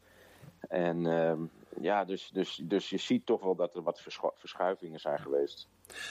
En 0.69 1.07
um, 1.07 1.51
ja, 1.81 2.05
dus, 2.05 2.31
dus, 2.33 2.61
dus 2.63 2.91
je 2.91 2.99
ziet 2.99 3.27
toch 3.27 3.43
wel 3.43 3.55
dat 3.55 3.75
er 3.75 3.83
wat 3.83 4.03
verschuivingen 4.37 5.01
zijn 5.01 5.19
geweest. 5.19 5.69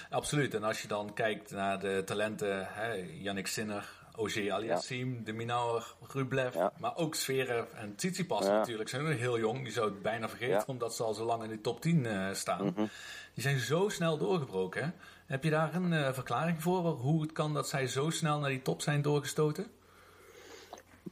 Absoluut. 0.10 0.54
En 0.54 0.64
als 0.64 0.82
je 0.82 0.88
dan 0.88 1.14
kijkt 1.14 1.52
naar 1.52 1.80
de 1.80 2.02
talenten, 2.06 2.68
hè, 2.70 2.94
Yannick 2.94 3.48
Sinner, 3.48 4.06
Ogier 4.16 4.54
Aliassim, 4.54 5.24
de 5.24 5.34
Minaur, 5.34 5.94
Rublev, 6.08 6.54
Ja. 6.56 6.72
maar 6.80 6.96
ook 6.96 7.16
Zverev 7.16 7.74
en 7.74 7.96
Tsitsipas 7.96 8.46
Ja. 8.46 8.52
natuurlijk. 8.52 8.90
Zijn 8.90 9.04
nog 9.04 9.18
heel 9.18 9.40
jong, 9.40 9.64
die 9.64 9.72
zou 9.72 9.90
het 9.90 10.02
bijna 10.02 10.30
vergeten, 10.30 10.68
omdat 10.68 10.96
ze 10.96 11.04
al 11.04 11.14
zo 11.14 11.26
lang 11.26 11.44
in 11.44 11.50
de 11.50 11.62
top 11.62 11.82
10 11.82 12.06
eh, 12.06 12.34
staan. 12.34 12.66
Mhm. 12.66 12.86
Die 13.34 13.44
zijn 13.44 13.60
zo 13.60 13.90
snel 13.90 14.18
doorgebroken. 14.18 14.84
hè? 14.84 14.90
Heb 15.26 15.44
je 15.44 15.50
daar 15.50 15.76
een 15.76 15.94
eh, 15.94 16.14
verklaring 16.14 16.62
voor, 16.62 16.82
hoe 16.84 17.22
het 17.22 17.32
kan 17.32 17.54
dat 17.54 17.70
zij 17.70 17.88
zo 17.88 18.10
snel 18.10 18.40
naar 18.40 18.50
die 18.50 18.62
top 18.62 18.82
zijn 18.82 19.02
doorgestoten? 19.02 19.68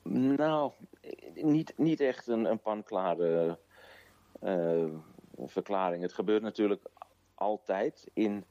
Nou, 0.03 0.71
niet, 1.33 1.73
niet 1.77 1.99
echt 1.99 2.27
een, 2.27 2.45
een 2.45 2.59
panklare 2.59 3.59
eh, 4.39 4.85
verklaring. 5.45 6.01
Het 6.01 6.13
gebeurt 6.13 6.41
natuurlijk 6.41 6.81
altijd 7.35 8.07
in, 8.13 8.45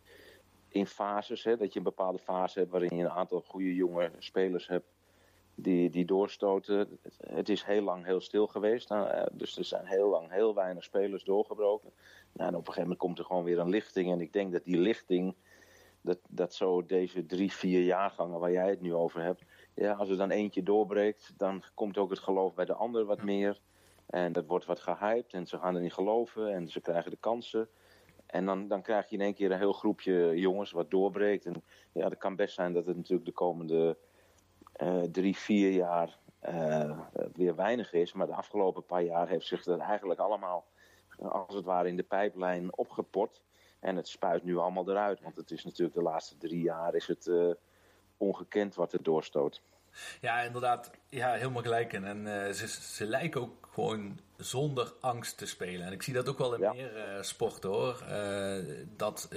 in 0.68 0.86
fases. 0.86 1.44
Hè, 1.44 1.56
dat 1.56 1.72
je 1.72 1.78
een 1.78 1.84
bepaalde 1.84 2.18
fase 2.18 2.58
hebt 2.58 2.70
waarin 2.70 2.96
je 2.96 3.04
een 3.04 3.10
aantal 3.10 3.40
goede 3.40 3.74
jonge 3.74 4.10
spelers 4.18 4.68
hebt 4.68 4.86
die, 5.54 5.90
die 5.90 6.04
doorstoten. 6.04 6.98
Het, 7.26 7.48
is 7.48 7.64
heel 7.64 7.82
lang 7.82 8.04
heel 8.04 8.20
stil 8.20 8.46
geweest. 8.46 8.88
Nou, 8.88 9.08
eh, 9.08 9.26
dus 9.32 9.58
er 9.58 9.64
zijn 9.64 9.86
heel 9.86 10.08
lang 10.08 10.30
heel 10.30 10.54
weinig 10.54 10.84
spelers 10.84 11.24
doorgebroken. 11.24 11.90
Nou, 12.32 12.48
en 12.48 12.54
op 12.54 12.60
een 12.60 12.72
gegeven 12.72 12.82
moment 12.82 12.98
komt 12.98 13.18
er 13.18 13.24
gewoon 13.24 13.44
weer 13.44 13.58
een 13.58 13.68
lichting. 13.68 14.12
En 14.12 14.20
ik 14.20 14.32
denk 14.32 14.52
dat 14.52 14.64
die 14.64 14.78
lichting, 14.78 15.34
dat, 16.00 16.18
dat 16.28 16.54
zo 16.54 16.86
deze 16.86 17.26
drie, 17.26 17.52
vier 17.52 17.82
jaargangen 17.82 18.40
waar 18.40 18.52
jij 18.52 18.68
het 18.68 18.80
nu 18.80 18.94
over 18.94 19.22
hebt. 19.22 19.42
Ja, 19.74 19.92
als 19.92 20.08
er 20.08 20.16
dan 20.16 20.30
eentje 20.30 20.62
doorbreekt, 20.62 21.32
dan 21.36 21.62
komt 21.74 21.98
ook 21.98 22.10
het 22.10 22.18
geloof 22.18 22.54
bij 22.54 22.64
de 22.64 22.74
ander 22.74 23.04
wat 23.04 23.22
meer. 23.22 23.60
En 24.06 24.32
dat 24.32 24.46
wordt 24.46 24.64
wat 24.64 24.80
gehyped 24.80 25.32
en 25.32 25.46
ze 25.46 25.58
gaan 25.58 25.76
erin 25.76 25.90
geloven 25.90 26.52
en 26.52 26.68
ze 26.68 26.80
krijgen 26.80 27.10
de 27.10 27.16
kansen. 27.16 27.68
En 28.26 28.46
dan, 28.46 28.68
dan 28.68 28.82
krijg 28.82 29.08
je 29.08 29.16
in 29.16 29.22
één 29.22 29.34
keer 29.34 29.50
een 29.50 29.58
heel 29.58 29.72
groepje 29.72 30.38
jongens 30.38 30.70
wat 30.70 30.90
doorbreekt. 30.90 31.46
En 31.46 31.62
ja, 31.92 32.08
het 32.08 32.18
kan 32.18 32.36
best 32.36 32.54
zijn 32.54 32.72
dat 32.72 32.86
het 32.86 32.96
natuurlijk 32.96 33.24
de 33.24 33.32
komende 33.32 33.98
eh, 34.72 35.02
drie, 35.02 35.36
vier 35.36 35.70
jaar 35.70 36.18
eh, 36.38 36.98
weer 37.32 37.54
weinig 37.54 37.92
is. 37.92 38.12
Maar 38.12 38.26
de 38.26 38.34
afgelopen 38.34 38.86
paar 38.86 39.02
jaar 39.02 39.28
heeft 39.28 39.46
zich 39.46 39.62
dat 39.62 39.78
eigenlijk 39.78 40.20
allemaal, 40.20 40.64
als 41.18 41.54
het 41.54 41.64
ware, 41.64 41.88
in 41.88 41.96
de 41.96 42.02
pijplijn 42.02 42.76
opgepot. 42.76 43.42
En 43.80 43.96
het 43.96 44.08
spuit 44.08 44.44
nu 44.44 44.56
allemaal 44.56 44.90
eruit. 44.90 45.20
Want 45.20 45.36
het 45.36 45.50
is 45.50 45.64
natuurlijk 45.64 45.96
de 45.96 46.02
laatste 46.02 46.36
drie 46.36 46.62
jaar 46.62 46.94
is 46.94 47.06
het 47.06 47.26
eh, 47.26 47.50
ongekend 48.16 48.74
wat 48.74 48.92
er 48.92 49.02
doorstoot. 49.02 49.62
Ja, 50.20 50.40
inderdaad. 50.40 50.90
Ja, 51.08 51.32
helemaal 51.32 51.62
gelijk. 51.62 51.92
in. 51.92 52.04
En 52.04 52.46
eh, 52.46 52.52
ze, 52.52 52.68
ze 52.68 53.06
lijken 53.06 53.40
ook 53.40 53.68
gewoon 53.72 54.18
zonder 54.36 54.92
angst 55.00 55.38
te 55.38 55.46
spelen. 55.46 55.86
En 55.86 55.92
ik 55.92 56.02
zie 56.02 56.14
dat 56.14 56.28
ook 56.28 56.38
wel 56.38 56.54
in 56.54 56.60
Ja. 56.60 56.72
meer 56.72 56.96
eh, 56.96 57.22
sporten 57.22 57.70
hoor. 57.70 58.00
Eh, 58.08 58.84
dat 58.96 59.28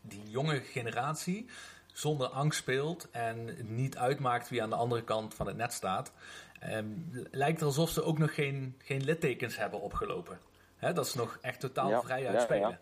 die 0.00 0.30
jonge 0.30 0.60
generatie 0.60 1.50
zonder 1.92 2.28
angst 2.28 2.58
speelt 2.58 3.10
en 3.10 3.56
niet 3.74 3.96
uitmaakt 3.96 4.48
wie 4.48 4.62
aan 4.62 4.70
de 4.70 4.76
andere 4.76 5.04
kant 5.04 5.34
van 5.34 5.46
het 5.46 5.56
net 5.56 5.72
staat. 5.72 6.12
Ehm, 6.60 6.86
lijkt 7.30 7.60
er 7.60 7.66
alsof 7.66 7.90
ze 7.90 8.02
ook 8.02 8.18
nog 8.18 8.34
geen, 8.34 8.74
geen 8.78 9.04
littekens 9.04 9.56
hebben 9.56 9.80
opgelopen. 9.80 10.38
Hè, 10.76 10.92
dat 10.92 11.08
ze 11.08 11.16
nog 11.16 11.38
echt 11.40 11.60
totaal 11.60 11.88
Ja, 11.90 12.00
vrij 12.00 12.22
ja, 12.22 12.30
uitspelen. 12.30 12.70
ja. 12.70 12.80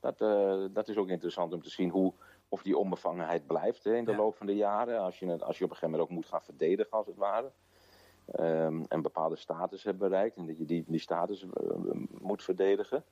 Dat, 0.00 0.18
dat 0.74 0.88
is 0.88 0.96
ook 0.96 1.08
interessant 1.08 1.52
om 1.52 1.62
te 1.62 1.70
zien 1.70 1.90
hoe, 1.90 2.12
of 2.48 2.62
die 2.62 2.78
onbevangenheid 2.78 3.46
blijft 3.46 3.84
hè, 3.84 3.96
in 3.96 4.04
de 4.04 4.10
Ja. 4.10 4.16
loop 4.16 4.36
van 4.36 4.46
de 4.46 4.56
jaren. 4.56 5.00
Als 5.00 5.18
je, 5.18 5.26
als 5.44 5.58
je 5.58 5.64
op 5.64 5.70
een 5.70 5.76
gegeven 5.76 5.90
moment 5.90 6.02
ook 6.02 6.14
moet 6.16 6.26
gaan 6.26 6.42
verdedigen, 6.42 6.90
als 6.98 7.06
het 7.06 7.16
ware. 7.16 7.52
Ehm, 8.26 8.82
en 8.88 9.02
bepaalde 9.02 9.36
status 9.36 9.82
hebt 9.82 9.98
bereikt 9.98 10.36
en 10.36 10.46
dat 10.46 10.58
je 10.58 10.64
die, 10.64 10.84
die 10.86 11.00
status 11.00 11.42
eh, 11.42 11.76
moet 12.20 12.42
verdedigen. 12.42 13.04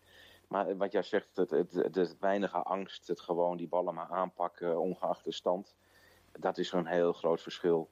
Maar 0.48 0.76
wat 0.76 0.92
jij 0.92 1.02
zegt, 1.02 1.36
het, 1.36 1.50
het, 1.50 1.72
het, 1.72 1.94
het 1.94 2.18
weinige 2.18 2.58
angst, 2.58 3.08
het 3.08 3.20
gewoon 3.20 3.56
die 3.56 3.68
ballen 3.68 3.94
maar 3.94 4.08
aanpakken, 4.10 4.80
ongeacht 4.80 5.24
de 5.24 5.32
stand. 5.32 5.76
Dat 6.32 6.58
is 6.58 6.72
een 6.72 6.86
heel 6.86 7.12
groot 7.12 7.40
verschil 7.42 7.90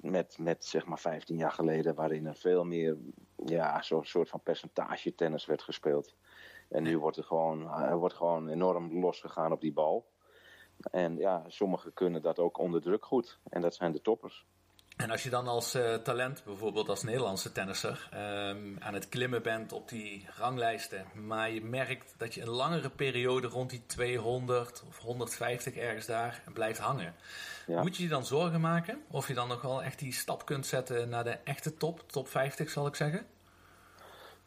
met, 0.00 0.38
met 0.38 0.64
zeg 0.64 0.86
maar 0.86 0.98
15 0.98 1.36
jaar 1.36 1.52
geleden, 1.52 1.94
waarin 1.94 2.26
er 2.26 2.34
veel 2.36 2.64
meer 2.64 2.96
ja, 3.44 3.82
zo'n 3.82 4.04
soort 4.04 4.28
van 4.28 4.40
percentage 4.42 5.14
tennis 5.14 5.46
werd 5.46 5.62
gespeeld. 5.62 6.14
En 6.68 6.82
nu 6.82 6.98
wordt 6.98 7.16
er 7.16 7.24
gewoon, 7.24 7.70
er 7.70 7.96
wordt 7.98 8.14
gewoon 8.14 8.48
enorm 8.48 9.00
losgegaan 9.00 9.52
op 9.52 9.60
die 9.60 9.72
bal. 9.72 10.06
En 10.90 11.16
ja, 11.16 11.44
sommigen 11.46 11.92
kunnen 11.92 12.22
dat 12.22 12.38
ook 12.38 12.58
onder 12.58 12.80
druk 12.80 13.04
goed. 13.04 13.38
En 13.48 13.60
dat 13.60 13.74
zijn 13.74 13.92
de 13.92 14.00
toppers. 14.00 14.46
En 14.96 15.10
als 15.10 15.22
je 15.22 15.30
dan 15.30 15.46
als 15.48 15.74
eh, 15.74 15.94
talent, 15.94 16.44
bijvoorbeeld 16.44 16.88
als 16.88 17.02
Nederlandse 17.02 17.52
tennisser, 17.52 18.08
ehm, 18.10 18.76
aan 18.78 18.94
het 18.94 19.08
klimmen 19.08 19.42
bent 19.42 19.72
op 19.72 19.88
die 19.88 20.26
ranglijsten, 20.38 21.06
maar 21.14 21.50
je 21.50 21.64
merkt 21.64 22.14
dat 22.18 22.34
je 22.34 22.42
een 22.42 22.50
langere 22.50 22.90
periode 22.90 23.46
rond 23.46 23.70
die 23.70 23.86
200 23.86 24.84
of 24.88 24.98
150 24.98 25.76
ergens 25.76 26.06
daar 26.06 26.42
blijft 26.52 26.78
hangen. 26.78 27.14
Ja. 27.66 27.82
Moet 27.82 27.96
je 27.96 28.02
je 28.02 28.08
dan 28.08 28.24
zorgen 28.24 28.60
maken 28.60 29.02
of 29.10 29.28
je 29.28 29.34
dan 29.34 29.48
nog 29.48 29.62
wel 29.62 29.82
echt 29.82 29.98
die 29.98 30.12
stap 30.12 30.46
kunt 30.46 30.66
zetten 30.66 31.08
naar 31.08 31.24
de 31.24 31.38
echte 31.44 31.76
top, 31.76 32.00
top 32.10 32.28
50 32.28 32.70
zal 32.70 32.86
ik 32.86 32.94
zeggen? 32.94 33.26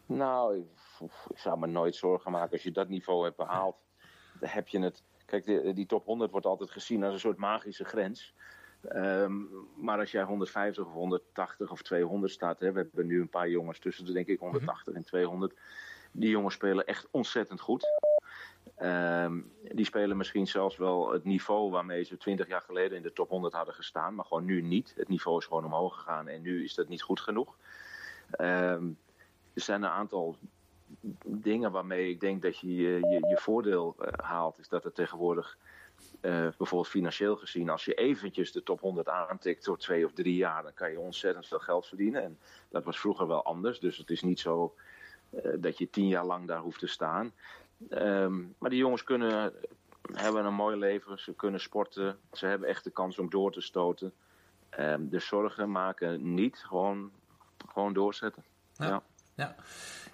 Nou, 0.06 0.58
ik, 0.58 0.66
ik 1.28 1.38
zou 1.38 1.60
me 1.60 1.68
nooit 1.68 1.96
zorgen 1.96 2.32
maken 2.32 2.52
als 2.52 2.64
je 2.64 2.72
dat 2.72 2.88
niveau 2.88 3.24
hebt 3.24 3.38
behaald. 3.38 3.76
Dan 4.40 4.50
heb 4.50 4.68
je 4.68 4.80
het. 4.80 5.04
Kijk, 5.42 5.76
die, 5.76 5.86
top 5.86 6.06
100 6.06 6.32
wordt 6.32 6.46
altijd 6.46 6.72
gezien 6.72 7.04
als 7.04 7.14
een 7.14 7.20
soort 7.20 7.38
magische 7.38 7.86
grens. 7.86 8.34
Ehm, 8.82 9.34
maar 9.76 10.00
als 10.00 10.12
jij 10.12 10.24
150 10.24 10.86
of 10.86 10.94
180 10.94 11.72
of 11.72 11.82
200 11.82 12.32
staat, 12.32 12.60
hè, 12.60 12.72
we 12.72 12.80
hebben 12.80 13.08
nu 13.08 13.22
een 13.22 13.30
paar 13.30 13.50
jongens 13.50 13.80
tussen 13.80 14.06
de 14.06 14.12
denk 14.12 14.28
ik 14.28 14.40
180 14.40 14.94
en 14.94 15.04
200. 15.04 15.54
Die 16.12 16.30
jongens 16.30 16.56
spelen 16.56 16.86
echt 16.86 17.08
ontzettend 17.12 17.62
goed. 17.62 17.86
Ehm, 18.76 19.42
die 19.62 19.86
spelen 19.86 20.18
misschien 20.18 20.48
zelfs 20.48 20.78
wel 20.78 21.12
het 21.12 21.24
niveau 21.24 21.72
waarmee 21.72 22.04
ze 22.04 22.18
20 22.18 22.48
jaar 22.48 22.62
geleden 22.62 22.98
in 22.98 23.04
de 23.04 23.14
top 23.14 23.30
100 23.30 23.54
hadden 23.54 23.74
gestaan, 23.74 24.16
maar 24.16 24.26
gewoon 24.26 24.46
nu 24.46 24.62
niet. 24.62 24.94
Het 24.96 25.08
niveau 25.08 25.38
is 25.38 25.46
gewoon 25.46 25.66
omhoog 25.66 25.96
gegaan 25.96 26.28
en 26.28 26.42
nu 26.42 26.64
is 26.64 26.74
dat 26.74 26.88
niet 26.88 27.02
goed 27.02 27.20
genoeg. 27.20 27.58
Ehm, 28.32 28.88
er 29.54 29.62
zijn 29.62 29.84
een 29.84 29.90
aantal 29.90 30.38
dingen 31.26 31.72
waarmee 31.72 32.10
ik 32.10 32.20
denk 32.20 32.42
dat 32.42 32.60
je 32.60 32.76
je, 32.76 33.00
je, 33.00 33.28
je 33.28 33.38
voordeel 33.38 33.96
eh, 34.00 34.26
haalt. 34.26 34.60
Is 34.60 34.70
dat 34.70 34.86
er 34.86 34.92
tegenwoordig, 34.92 35.58
eh, 36.22 36.32
bijvoorbeeld 36.32 36.88
financieel 36.88 37.36
gezien, 37.36 37.70
als 37.70 37.86
je 37.86 37.94
eventjes 37.94 38.52
de 38.52 38.64
top 38.64 38.80
100 38.80 39.10
aantikt 39.10 39.66
voor 39.66 39.78
twee 39.78 40.06
of 40.06 40.12
drie 40.14 40.36
jaar, 40.36 40.64
dan 40.64 40.74
kan 40.74 40.92
je 40.92 41.00
ontzettend 41.00 41.48
veel 41.48 41.60
geld 41.60 41.88
verdienen. 41.88 42.24
En 42.24 42.40
dat 42.70 42.84
was 42.84 43.00
vroeger 43.00 43.28
wel 43.28 43.44
anders. 43.44 43.80
Dus 43.80 43.98
het 43.98 44.10
is 44.10 44.22
niet 44.22 44.40
zo 44.40 44.76
eh, 45.30 45.52
dat 45.58 45.78
je 45.78 45.90
tien 45.90 46.08
jaar 46.08 46.26
lang 46.26 46.48
daar 46.48 46.62
hoeft 46.62 46.80
te 46.80 46.88
staan. 46.88 47.34
Ehm, 47.90 48.42
maar 48.58 48.70
die 48.70 48.80
jongens 48.80 49.04
kunnen, 49.04 49.54
hebben 50.14 50.46
een 50.46 50.54
mooi 50.54 50.78
leven, 50.78 51.20
ze 51.20 51.34
kunnen 51.34 51.60
sporten, 51.60 52.20
ze 52.32 52.46
hebben 52.46 52.68
echt 52.68 52.84
de 52.84 52.92
kans 52.92 53.20
om 53.20 53.30
door 53.30 53.52
te 53.52 53.62
stoten. 53.62 54.14
Ehm, 54.70 55.08
de 55.10 55.20
zorgen 55.20 55.72
maken 55.72 56.34
niet, 56.34 56.58
gewoon, 56.58 57.12
gewoon 57.68 57.94
doorzetten. 57.94 58.44
Ja. 58.74 58.86
ja. 58.86 59.04
Ja. 59.36 59.56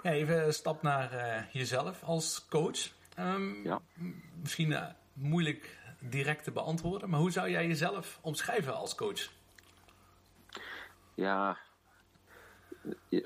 Ja 0.03 0.11
even 0.11 0.45
een 0.45 0.53
stap 0.53 0.81
naar 0.81 1.11
eh, 1.11 1.43
jezelf 1.53 2.03
als 2.03 2.47
coach. 2.49 2.89
Ehm, 3.15 3.63
Ja. 3.63 3.81
Misschien 4.41 4.73
eh, 4.73 4.87
moeilijk 5.13 5.77
direct 5.99 6.43
te 6.43 6.51
beantwoorden, 6.51 7.09
maar 7.09 7.19
hoe 7.19 7.31
zou 7.31 7.49
jij 7.49 7.67
jezelf 7.67 8.19
omschrijven 8.21 8.75
als 8.75 8.95
coach? 8.95 9.29
Ja, 11.15 11.57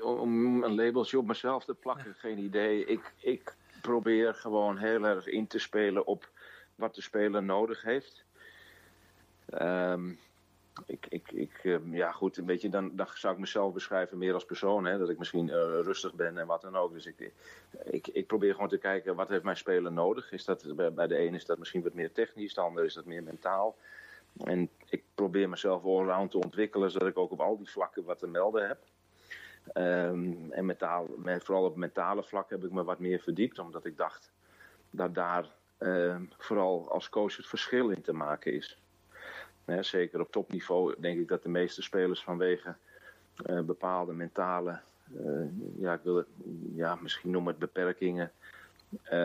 om 0.02 0.62
een 0.64 0.74
labeltje 0.74 1.18
op 1.18 1.26
mezelf 1.26 1.64
te 1.64 1.74
plakken, 1.74 2.14
geen 2.14 2.38
idee. 2.38 2.84
Ik, 2.84 3.12
ik 3.18 3.56
probeer 3.80 4.34
gewoon 4.34 4.78
heel 4.78 5.04
erg 5.04 5.26
in 5.26 5.46
te 5.46 5.58
spelen 5.58 6.06
op 6.06 6.30
wat 6.74 6.94
de 6.94 7.02
speler 7.02 7.42
nodig 7.42 7.82
heeft. 7.82 8.24
Ehm, 9.46 10.12
ik, 10.86 11.06
ik, 11.08 11.32
ik, 11.32 11.60
ehm, 11.62 11.94
ja 11.94 12.12
goed, 12.12 12.36
een 12.36 12.44
beetje, 12.44 12.68
dan, 12.68 12.96
dan 12.96 13.06
zou 13.14 13.34
ik 13.34 13.40
mezelf 13.40 13.72
beschrijven 13.72 14.18
meer 14.18 14.34
als 14.34 14.44
persoon. 14.44 14.84
Hè, 14.84 14.98
dat 14.98 15.08
ik 15.08 15.18
misschien 15.18 15.50
eh, 15.50 15.56
rustig 15.82 16.14
ben 16.14 16.38
en 16.38 16.46
wat 16.46 16.62
dan 16.62 16.76
ook. 16.76 16.92
Dus 16.92 17.06
ik, 17.06 17.32
ik, 17.84 18.08
ik 18.08 18.26
probeer 18.26 18.52
gewoon 18.52 18.68
te 18.68 18.78
kijken, 18.78 19.16
wat 19.16 19.28
heeft 19.28 19.42
mijn 19.42 19.56
speler 19.56 19.92
nodig? 19.92 20.32
Is 20.32 20.44
dat, 20.44 20.74
bij, 20.94 21.06
de 21.06 21.18
een 21.18 21.34
is 21.34 21.44
dat 21.44 21.58
misschien 21.58 21.82
wat 21.82 21.94
meer 21.94 22.12
technisch, 22.12 22.54
de 22.54 22.60
ander 22.60 22.84
is 22.84 22.94
dat 22.94 23.04
meer 23.04 23.22
mentaal. 23.22 23.76
En 24.44 24.70
ik 24.88 25.02
probeer 25.14 25.48
mezelf 25.48 25.84
allround 25.84 26.30
te 26.30 26.38
ontwikkelen, 26.38 26.90
zodat 26.90 27.08
ik 27.08 27.18
ook 27.18 27.30
op 27.30 27.40
al 27.40 27.56
die 27.56 27.70
vlakken 27.70 28.04
wat 28.04 28.18
te 28.18 28.26
melden 28.26 28.68
heb. 28.68 28.78
Ehm, 29.72 30.50
en 30.50 31.40
vooral 31.40 31.64
op 31.64 31.76
mentale 31.76 32.22
vlak 32.22 32.50
heb 32.50 32.64
ik 32.64 32.70
me 32.70 32.84
wat 32.84 32.98
meer 32.98 33.20
verdiept, 33.20 33.58
omdat 33.58 33.84
ik 33.84 33.96
dacht 33.96 34.32
dat 34.90 35.14
daar 35.14 35.46
ehm, 35.78 36.24
vooral 36.38 36.90
als 36.90 37.08
coach 37.08 37.36
het 37.36 37.46
verschil 37.46 37.88
in 37.88 38.02
te 38.02 38.12
maken 38.12 38.52
is. 38.52 38.78
Zeker 39.80 40.20
op 40.20 40.32
topniveau 40.32 40.94
denk 40.98 41.18
ik 41.18 41.28
dat 41.28 41.42
de 41.42 41.48
meeste 41.48 41.82
spelers 41.82 42.22
vanwege 42.22 42.74
eh, 43.44 43.60
bepaalde 43.60 44.12
mentale, 44.12 44.80
eh, 45.16 45.78
ja, 45.78 45.92
ik 45.92 46.00
wil 46.02 46.24
ja, 46.74 46.94
misschien 46.94 47.30
noem 47.30 47.46
het 47.46 47.58
beperkingen, 47.58 48.32
eh, 49.02 49.18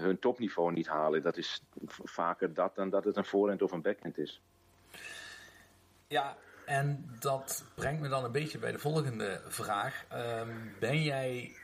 hun 0.00 0.18
topniveau 0.18 0.72
niet 0.72 0.86
halen. 0.86 1.22
Dat 1.22 1.36
is 1.36 1.62
vaker 2.04 2.54
dat 2.54 2.74
dan 2.74 2.90
dat 2.90 3.04
het 3.04 3.16
een 3.16 3.24
voorhand 3.24 3.62
of 3.62 3.72
een 3.72 3.82
backhand 3.82 4.18
is. 4.18 4.40
Ja, 6.06 6.36
en 6.66 7.16
dat 7.20 7.64
brengt 7.74 8.00
me 8.00 8.08
dan 8.08 8.24
een 8.24 8.32
beetje 8.32 8.58
bij 8.58 8.72
de 8.72 8.78
volgende 8.78 9.40
vraag. 9.46 10.04
Ehm, 10.08 10.50
ben 10.80 11.02
jij 11.02 11.56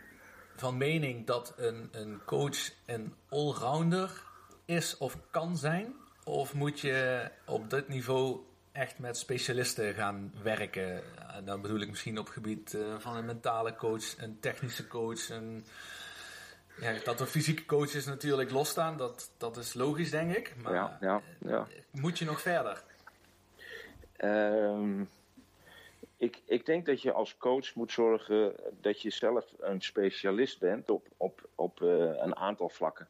van 0.56 0.76
mening 0.76 1.26
dat 1.26 1.54
een, 1.56 1.88
een 1.92 2.20
coach 2.24 2.70
een 2.86 3.14
allrounder 3.28 4.22
is 4.64 4.96
of 4.96 5.16
kan 5.30 5.56
zijn? 5.56 5.94
Of 6.24 6.54
moet 6.54 6.80
je 6.80 7.30
op 7.46 7.70
dit 7.70 7.88
niveau 7.88 8.40
echt 8.72 8.98
met 8.98 9.16
specialisten 9.16 9.94
gaan 9.94 10.32
werken. 10.42 11.02
Dan 11.44 11.60
bedoel 11.60 11.80
ik 11.80 11.88
misschien 11.88 12.18
op 12.18 12.24
het 12.24 12.34
gebied 12.34 12.78
van 12.98 13.16
een 13.16 13.24
mentale 13.24 13.74
coach, 13.74 14.18
een 14.18 14.40
technische 14.40 14.86
coach, 14.86 15.28
een 15.28 15.64
ja, 16.80 16.92
dat 17.04 17.20
er 17.20 17.26
fysieke 17.26 17.64
coaches 17.64 18.06
natuurlijk 18.06 18.50
losstaan, 18.50 18.96
dat, 18.96 19.30
dat 19.36 19.56
is 19.56 19.74
logisch, 19.74 20.10
denk 20.10 20.36
ik. 20.36 20.54
Maar 20.62 20.74
ja, 20.74 20.98
ja, 21.00 21.22
ja. 21.38 21.66
moet 21.90 22.18
je 22.18 22.24
nog 22.24 22.40
verder? 22.40 22.82
Um, 24.18 25.08
ik, 26.16 26.40
ik 26.44 26.66
denk 26.66 26.86
dat 26.86 27.02
je 27.02 27.12
als 27.12 27.36
coach 27.36 27.74
moet 27.74 27.92
zorgen 27.92 28.54
dat 28.80 29.02
je 29.02 29.10
zelf 29.10 29.44
een 29.58 29.80
specialist 29.80 30.58
bent 30.58 30.90
op, 30.90 31.06
op, 31.16 31.48
op 31.54 31.80
uh, 31.80 31.88
een 31.98 32.36
aantal 32.36 32.68
vlakken. 32.68 33.08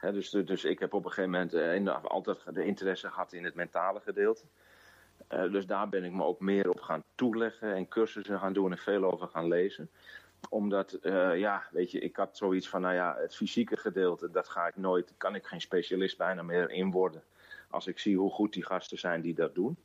Dus, 0.00 0.30
dus 0.30 0.64
ik 0.64 0.78
heb 0.78 0.94
op 0.94 1.04
een 1.04 1.10
gegeven 1.10 1.30
moment 1.30 1.86
uh, 1.86 2.04
altijd 2.04 2.38
de 2.54 2.64
interesse 2.64 3.08
gehad 3.08 3.32
in 3.32 3.44
het 3.44 3.54
mentale 3.54 4.00
gedeelte. 4.00 4.44
Uh, 5.32 5.52
dus 5.52 5.66
daar 5.66 5.88
ben 5.88 6.04
ik 6.04 6.12
me 6.12 6.24
ook 6.24 6.40
meer 6.40 6.70
op 6.70 6.80
gaan 6.80 7.02
toeleggen 7.14 7.74
en 7.74 7.88
cursussen 7.88 8.38
gaan 8.38 8.52
doen 8.52 8.70
en 8.70 8.78
veel 8.78 9.12
over 9.12 9.28
gaan 9.28 9.48
lezen 9.48 9.90
omdat, 10.48 10.98
uh, 11.02 11.38
ja, 11.38 11.62
weet 11.70 11.90
je, 11.90 11.98
ik 11.98 12.16
had 12.16 12.36
zoiets 12.36 12.68
van, 12.68 12.80
nou 12.80 12.94
ja, 12.94 13.16
het 13.18 13.36
fysieke 13.36 13.76
gedeelte, 13.76 14.30
dat 14.30 14.48
ga 14.48 14.66
ik 14.66 14.76
nooit, 14.76 15.14
kan 15.16 15.34
ik 15.34 15.46
geen 15.46 15.60
specialist 15.60 16.16
bijna 16.16 16.42
meer 16.42 16.70
in 16.70 16.90
worden. 16.90 17.22
Als 17.70 17.86
ik 17.86 17.98
zie 17.98 18.16
hoe 18.16 18.30
goed 18.30 18.52
die 18.52 18.64
gasten 18.64 18.98
zijn 18.98 19.20
die 19.20 19.34
dat 19.34 19.54
doen. 19.54 19.78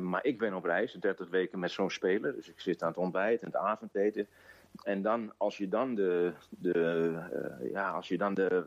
Maar 0.00 0.24
ik 0.24 0.38
ben 0.38 0.54
op 0.54 0.64
reis, 0.64 0.92
30 0.92 1.28
weken 1.28 1.58
met 1.58 1.70
zo'n 1.70 1.90
speler. 1.90 2.34
Dus 2.34 2.48
ik 2.48 2.60
zit 2.60 2.82
aan 2.82 2.88
het 2.88 2.96
ontbijt 2.96 3.40
en 3.40 3.46
het 3.46 3.56
avondeten. 3.56 4.28
En 4.82 5.02
dan, 5.02 5.32
als 5.36 5.56
je 5.56 5.68
dan 5.68 5.94
de, 5.94 6.32
de, 6.48 7.12
ja, 7.72 7.90
als 7.90 8.08
je 8.08 8.18
dan 8.18 8.34
de, 8.34 8.66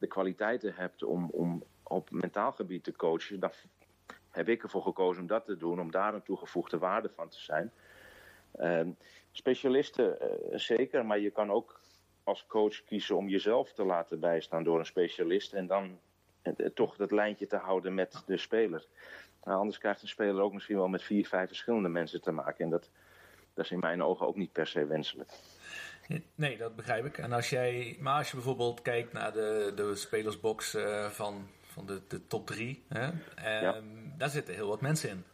de 0.00 0.06
kwaliteiten 0.06 0.74
hebt 0.74 1.02
om, 1.02 1.28
om 1.30 1.62
op 1.82 2.10
mentaal 2.10 2.52
gebied 2.52 2.84
te 2.84 2.96
coachen, 2.96 3.40
dan 3.40 3.50
heb 4.30 4.48
ik 4.48 4.62
ervoor 4.62 4.82
gekozen 4.82 5.22
om 5.22 5.28
dat 5.28 5.44
te 5.44 5.56
doen, 5.56 5.80
om 5.80 5.90
daar 5.90 6.14
een 6.14 6.22
toegevoegde 6.22 6.78
waarde 6.78 7.08
van 7.08 7.28
te 7.28 7.40
zijn. 7.40 7.72
Uh, 8.60 8.80
specialisten 9.32 10.18
uh, 10.22 10.58
zeker, 10.58 11.06
maar 11.06 11.18
je 11.18 11.30
kan 11.30 11.50
ook 11.50 11.80
als 12.24 12.46
coach 12.46 12.84
kiezen 12.84 13.16
om 13.16 13.28
jezelf 13.28 13.72
te 13.72 13.84
laten 13.84 14.20
bijstaan 14.20 14.64
door 14.64 14.78
een 14.78 14.86
specialist 14.86 15.52
en 15.52 15.66
dan 15.66 15.98
toch 16.74 16.96
dat 16.96 17.10
lijntje 17.10 17.46
te 17.46 17.56
houden 17.56 17.94
met 17.94 18.22
de 18.26 18.36
speler. 18.36 18.86
Nou, 19.44 19.58
anders 19.58 19.78
krijgt 19.78 20.02
een 20.02 20.08
speler 20.08 20.42
ook 20.42 20.52
misschien 20.52 20.76
wel 20.76 20.88
met 20.88 21.02
vier, 21.02 21.26
vijf 21.26 21.48
verschillende 21.48 21.88
mensen 21.88 22.20
te 22.20 22.32
maken. 22.32 22.64
En 22.64 22.70
dat, 22.70 22.90
dat 23.54 23.64
is 23.64 23.70
in 23.70 23.78
mijn 23.78 24.02
ogen 24.02 24.26
ook 24.26 24.36
niet 24.36 24.52
per 24.52 24.66
se 24.66 24.86
wenselijk. 24.86 25.30
Nee, 26.34 26.56
dat 26.56 26.76
begrijp 26.76 27.04
ik. 27.04 27.18
En 27.18 27.32
als 27.32 27.50
jij, 27.50 27.96
maar 28.00 28.16
als 28.16 28.28
je 28.28 28.34
bijvoorbeeld 28.34 28.82
kijkt 28.82 29.12
naar 29.12 29.32
de, 29.32 29.72
de 29.74 29.94
spelersbox 29.94 30.74
uh, 30.74 31.06
van, 31.06 31.48
van 31.62 31.86
de, 31.86 32.00
de 32.08 32.26
top 32.26 32.46
drie, 32.46 32.84
hè, 32.88 33.10
ja. 33.60 33.80
daar 34.16 34.30
zitten 34.30 34.54
heel 34.54 34.68
wat 34.68 34.80
mensen 34.80 35.10
in. 35.10 35.24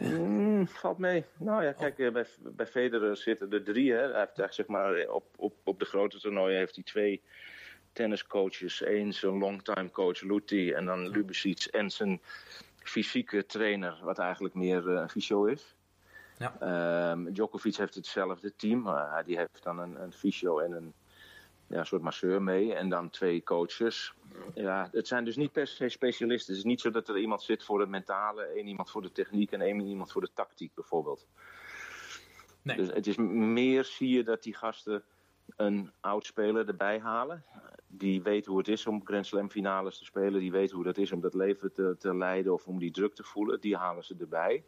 Mm, 0.00 0.68
valt 0.68 0.98
mee. 0.98 1.24
Nou 1.36 1.64
ja, 1.64 1.72
kijk, 1.72 1.98
oh. 1.98 2.12
bij, 2.12 2.26
bij 2.38 2.66
Federer 2.66 3.16
zitten 3.16 3.52
er 3.52 3.64
drie. 3.64 3.92
Hè. 3.92 4.10
Hij 4.10 4.18
heeft 4.20 4.38
echt, 4.38 4.54
zeg 4.54 4.66
maar, 4.66 5.08
op, 5.08 5.24
op, 5.36 5.54
op 5.64 5.78
de 5.78 5.84
grote 5.84 6.20
toernooien 6.20 6.58
heeft 6.58 6.74
hij 6.74 6.84
twee 6.84 7.22
tenniscoaches. 7.92 8.80
Eén 8.86 9.12
zijn 9.12 9.38
longtime 9.38 9.90
coach 9.90 10.20
Luti 10.20 10.72
en 10.72 10.84
dan 10.84 11.08
Lubicic 11.08 11.64
en 11.64 11.90
zijn 11.90 12.20
fysieke 12.82 13.46
trainer, 13.46 13.98
wat 14.02 14.18
eigenlijk 14.18 14.54
meer 14.54 14.88
uh, 14.88 15.00
een 15.00 15.08
fysio 15.10 15.44
is. 15.44 15.76
Ja. 16.38 17.10
Um, 17.10 17.32
Djokovic 17.32 17.76
heeft 17.76 17.94
hetzelfde 17.94 18.54
team. 18.56 18.86
Uh, 18.86 19.18
die 19.24 19.36
heeft 19.36 19.62
dan 19.62 19.78
een, 19.78 20.02
een 20.02 20.12
fysio 20.12 20.58
en 20.58 20.72
een 20.72 20.94
ja, 21.66 21.84
soort 21.84 22.02
masseur 22.02 22.42
mee. 22.42 22.74
En 22.74 22.88
dan 22.88 23.10
twee 23.10 23.42
coaches. 23.42 24.14
Ja, 24.54 24.88
het 24.92 25.06
zijn 25.06 25.24
dus 25.24 25.36
niet 25.36 25.52
per 25.52 25.66
se 25.66 25.88
specialisten. 25.88 26.54
Het 26.54 26.62
is 26.62 26.68
niet 26.68 26.80
zo 26.80 26.90
dat 26.90 27.08
er 27.08 27.18
iemand 27.18 27.42
zit 27.42 27.64
voor 27.64 27.80
het 27.80 27.88
mentale, 27.88 28.42
één 28.42 28.66
iemand 28.66 28.90
voor 28.90 29.02
de 29.02 29.12
techniek 29.12 29.52
en 29.52 29.60
één 29.60 29.80
iemand 29.80 30.12
voor 30.12 30.20
de 30.20 30.32
tactiek 30.34 30.74
bijvoorbeeld. 30.74 31.26
Nee. 32.62 32.76
Dus 32.76 32.88
het 32.88 33.06
is 33.06 33.16
meer 33.16 33.84
zie 33.84 34.08
je 34.08 34.24
dat 34.24 34.42
die 34.42 34.54
gasten 34.54 35.02
een 35.56 35.92
oud 36.00 36.26
speler 36.26 36.68
erbij 36.68 36.98
halen. 36.98 37.44
Die 37.86 38.22
weet 38.22 38.46
hoe 38.46 38.58
het 38.58 38.68
is 38.68 38.86
om 38.86 39.06
Grand 39.06 39.26
Slam 39.26 39.50
finales 39.50 39.98
te 39.98 40.04
spelen. 40.04 40.40
Die 40.40 40.52
weet 40.52 40.70
hoe 40.70 40.84
dat 40.84 40.98
is 40.98 41.12
om 41.12 41.20
dat 41.20 41.34
leven 41.34 41.72
te, 41.72 41.96
te 41.98 42.16
leiden 42.16 42.52
of 42.52 42.66
om 42.66 42.78
die 42.78 42.90
druk 42.90 43.14
te 43.14 43.24
voelen. 43.24 43.60
Die 43.60 43.76
halen 43.76 44.04
ze 44.04 44.16
erbij. 44.18 44.64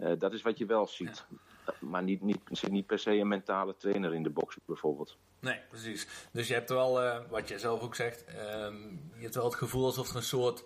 Uh, 0.00 0.12
dat 0.18 0.32
is 0.32 0.42
wat 0.42 0.58
je 0.58 0.66
wel 0.66 0.86
ziet. 0.86 1.26
Ja. 1.28 1.74
Maar 1.80 2.02
niet, 2.02 2.22
niet, 2.22 2.40
zit 2.50 2.70
niet 2.70 2.86
per 2.86 2.98
se 2.98 3.10
een 3.10 3.28
mentale 3.28 3.76
trainer 3.76 4.14
in 4.14 4.22
de 4.22 4.30
box 4.30 4.58
bijvoorbeeld. 4.64 5.16
Nee, 5.40 5.60
precies. 5.68 6.28
Dus 6.32 6.48
je 6.48 6.54
hebt 6.54 6.68
wel, 6.68 7.04
uh, 7.04 7.18
wat 7.30 7.48
je 7.48 7.58
zelf 7.58 7.80
ook 7.80 7.94
zegt, 7.94 8.24
um, 8.28 9.10
je 9.14 9.22
hebt 9.22 9.34
wel 9.34 9.44
het 9.44 9.54
gevoel 9.54 9.84
alsof 9.84 10.10
er 10.10 10.16
een 10.16 10.22
soort 10.22 10.64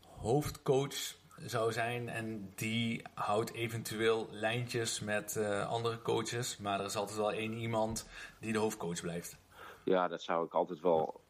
hoofdcoach 0.00 1.16
zou 1.46 1.72
zijn 1.72 2.08
en 2.08 2.52
die 2.54 3.02
houdt 3.14 3.52
eventueel 3.52 4.28
lijntjes 4.30 5.00
met 5.00 5.36
uh, 5.38 5.68
andere 5.68 6.02
coaches, 6.02 6.56
maar 6.56 6.80
er 6.80 6.86
is 6.86 6.96
altijd 6.96 7.18
wel 7.18 7.32
één 7.32 7.52
iemand 7.52 8.08
die 8.40 8.52
de 8.52 8.58
hoofdcoach 8.58 9.00
blijft. 9.00 9.36
Ja, 9.84 10.08
dat 10.08 10.22
zou 10.22 10.46
ik 10.46 10.54
altijd 10.54 10.80
wel 10.80 11.20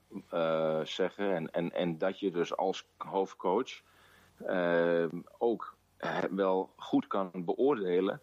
zeggen. 0.82 1.34
En, 1.34 1.50
en, 1.50 1.72
en 1.72 1.98
dat 1.98 2.20
je 2.20 2.30
dus 2.30 2.56
als 2.56 2.86
hoofdcoach 2.96 3.82
ook 5.38 5.76
wel 6.30 6.70
goed 6.76 7.06
kan 7.06 7.30
beoordelen 7.34 8.20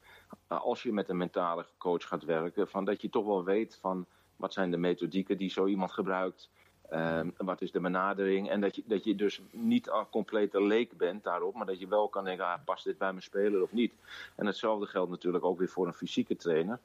als 0.48 0.84
je 0.84 0.94
met 0.94 1.10
een 1.10 1.18
mentale 1.18 1.66
coach 1.78 2.08
gaat 2.08 2.24
werken, 2.24 2.68
van 2.68 2.86
dat 2.86 3.02
je 3.02 3.10
toch 3.10 3.26
wel 3.26 3.44
weet 3.44 3.78
van 3.82 4.06
wat 4.36 4.54
zijn 4.54 4.72
de 4.72 4.78
methodieken 4.78 5.38
die 5.38 5.50
zo 5.50 5.66
iemand 5.66 5.92
gebruikt? 5.92 6.50
Um, 6.94 7.34
wat 7.38 7.62
is 7.62 7.72
de 7.72 7.80
benadering? 7.80 8.50
En 8.50 8.62
dat 8.62 8.76
je, 8.76 8.84
dat 8.86 9.04
je 9.04 9.16
dus 9.16 9.42
niet 9.52 9.90
al 9.90 10.10
complete 10.10 10.64
leek 10.64 10.98
bent 10.98 11.24
daarop, 11.24 11.56
maar 11.56 11.66
dat 11.66 11.80
je 11.80 11.88
wel 11.88 12.10
kan 12.10 12.24
denken: 12.24 12.46
ah, 12.46 12.64
past 12.66 12.84
dit 12.84 12.98
bij 12.98 13.10
mijn 13.12 13.24
speler 13.24 13.62
of 13.62 13.72
niet? 13.72 13.94
En 14.36 14.46
hetzelfde 14.46 14.86
geldt 14.86 15.10
natuurlijk 15.10 15.46
ook 15.46 15.58
weer 15.58 15.70
voor 15.70 15.88
een 15.88 15.94
fysieke 15.94 16.36
trainer. 16.36 16.80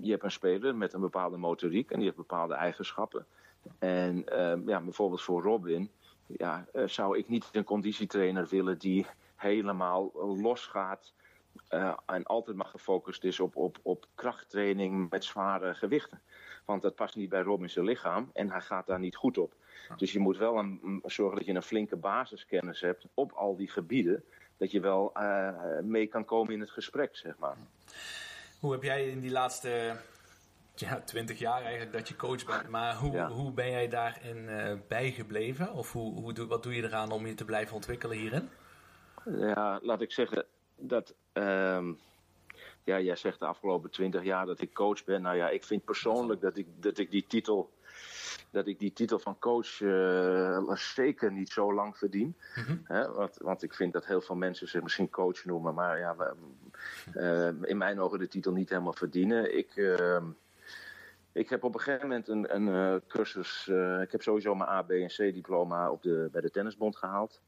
Je 0.00 0.10
hebt 0.10 0.22
een 0.22 0.30
speler 0.30 0.76
met 0.76 0.92
een 0.92 1.00
bepaalde 1.00 1.36
motoriek 1.36 1.90
en 1.90 1.96
die 1.96 2.04
heeft 2.04 2.16
bepaalde 2.16 2.54
eigenschappen. 2.54 3.26
En 3.78 4.40
um, 4.42 4.68
ja, 4.68 4.80
bijvoorbeeld 4.80 5.22
voor 5.22 5.42
Robin 5.42 5.90
ja, 6.26 6.66
uh, 6.74 6.86
zou 6.86 7.18
ik 7.18 7.28
niet 7.28 7.48
een 7.52 7.64
conditietrainer 7.64 8.46
willen 8.46 8.78
die 8.78 9.06
helemaal 9.40 10.10
losgaat 10.40 11.12
uh, 11.70 11.96
en 12.06 12.24
altijd 12.24 12.56
maar 12.56 12.66
gefocust 12.66 13.24
is 13.24 13.40
op, 13.40 13.56
op, 13.56 13.78
op 13.82 14.06
krachttraining 14.14 15.10
met 15.10 15.24
zware 15.24 15.74
gewichten. 15.74 16.22
Want 16.64 16.82
dat 16.82 16.94
past 16.94 17.16
niet 17.16 17.28
bij 17.28 17.42
Robin's 17.42 17.74
lichaam 17.74 18.30
en 18.32 18.50
hij 18.50 18.60
gaat 18.60 18.86
daar 18.86 18.98
niet 18.98 19.16
goed 19.16 19.38
op. 19.38 19.54
Dus 19.96 20.12
je 20.12 20.18
moet 20.18 20.36
wel 20.36 20.58
een, 20.58 21.00
zorgen 21.04 21.36
dat 21.36 21.46
je 21.46 21.54
een 21.54 21.62
flinke 21.62 21.96
basiskennis 21.96 22.80
hebt 22.80 23.06
op 23.14 23.32
al 23.32 23.56
die 23.56 23.70
gebieden. 23.70 24.24
Dat 24.56 24.70
je 24.70 24.80
wel 24.80 25.12
uh, 25.16 25.78
mee 25.82 26.06
kan 26.06 26.24
komen 26.24 26.52
in 26.52 26.60
het 26.60 26.70
gesprek, 26.70 27.16
zeg 27.16 27.38
maar. 27.38 27.56
Hoe 28.60 28.72
heb 28.72 28.82
jij 28.82 29.08
in 29.08 29.20
die 29.20 29.30
laatste 29.30 29.96
ja, 30.74 31.00
20 31.00 31.38
jaar 31.38 31.62
eigenlijk 31.62 31.92
dat 31.92 32.08
je 32.08 32.16
coach 32.16 32.44
bent. 32.44 32.68
Maar 32.68 32.96
hoe, 32.96 33.12
ja. 33.12 33.28
hoe 33.28 33.52
ben 33.52 33.70
jij 33.70 33.88
daarin 33.88 34.48
uh, 34.48 34.72
bijgebleven? 34.88 35.72
Of 35.72 35.92
hoe, 35.92 36.20
hoe, 36.20 36.46
wat 36.46 36.62
doe 36.62 36.74
je 36.74 36.82
eraan 36.82 37.10
om 37.10 37.26
je 37.26 37.34
te 37.34 37.44
blijven 37.44 37.74
ontwikkelen 37.74 38.16
hierin? 38.16 38.48
Ja, 39.24 39.78
laat 39.82 40.00
ik 40.00 40.12
zeggen 40.12 40.46
dat. 40.76 41.14
Um, 41.32 41.98
ja, 42.84 43.00
jij 43.00 43.16
zegt 43.16 43.38
de 43.38 43.46
afgelopen 43.46 43.90
twintig 43.90 44.22
jaar 44.22 44.46
dat 44.46 44.60
ik 44.60 44.74
coach 44.74 45.04
ben. 45.04 45.22
Nou 45.22 45.36
ja, 45.36 45.48
ik 45.48 45.64
vind 45.64 45.84
persoonlijk 45.84 46.40
dat 46.40 46.56
ik, 46.56 46.66
dat 46.82 46.98
ik 46.98 47.10
die 47.10 47.26
titel. 47.26 47.70
Dat 48.50 48.66
ik 48.66 48.78
die 48.78 48.92
titel 48.92 49.18
van 49.18 49.38
coach 49.38 49.80
uh, 49.80 50.74
zeker 50.74 51.32
niet 51.32 51.50
zo 51.50 51.74
lang 51.74 51.96
verdien. 51.96 52.36
He, 52.84 53.12
want, 53.12 53.36
want 53.36 53.62
ik 53.62 53.74
vind 53.74 53.92
dat 53.92 54.06
heel 54.06 54.20
veel 54.20 54.36
mensen 54.36 54.68
zich 54.68 54.82
misschien 54.82 55.10
coach 55.10 55.44
noemen. 55.44 55.74
Maar 55.74 55.98
ja, 55.98 56.16
we, 56.16 56.34
uh, 57.14 57.68
in 57.68 57.76
mijn 57.76 58.00
ogen 58.00 58.18
de 58.18 58.28
titel 58.28 58.52
niet 58.52 58.68
helemaal 58.68 58.92
verdienen. 58.92 59.56
Ik, 59.56 59.76
uh, 59.76 60.22
ik 61.32 61.48
heb 61.48 61.64
op 61.64 61.74
een 61.74 61.80
gegeven 61.80 62.08
moment 62.08 62.28
een, 62.28 62.54
een 62.54 62.66
uh, 62.66 62.94
cursus. 63.08 63.66
Uh, 63.70 64.00
ik 64.00 64.12
heb 64.12 64.22
sowieso 64.22 64.54
mijn 64.54 64.70
A, 64.70 64.82
B 64.82 64.90
en 64.90 65.08
C 65.08 65.16
diploma 65.16 65.90
op 65.90 66.02
de, 66.02 66.28
bij 66.32 66.40
de 66.40 66.50
Tennisbond 66.50 66.96
gehaald. 66.96 67.40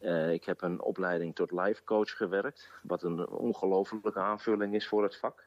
Uh, 0.00 0.32
ik 0.32 0.44
heb 0.44 0.62
een 0.62 0.82
opleiding 0.82 1.34
tot 1.34 1.50
life 1.50 1.84
coach 1.84 2.16
gewerkt, 2.16 2.70
wat 2.82 3.02
een 3.02 3.28
ongelofelijke 3.28 4.20
aanvulling 4.20 4.74
is 4.74 4.88
voor 4.88 5.02
het 5.02 5.16
vak. 5.16 5.44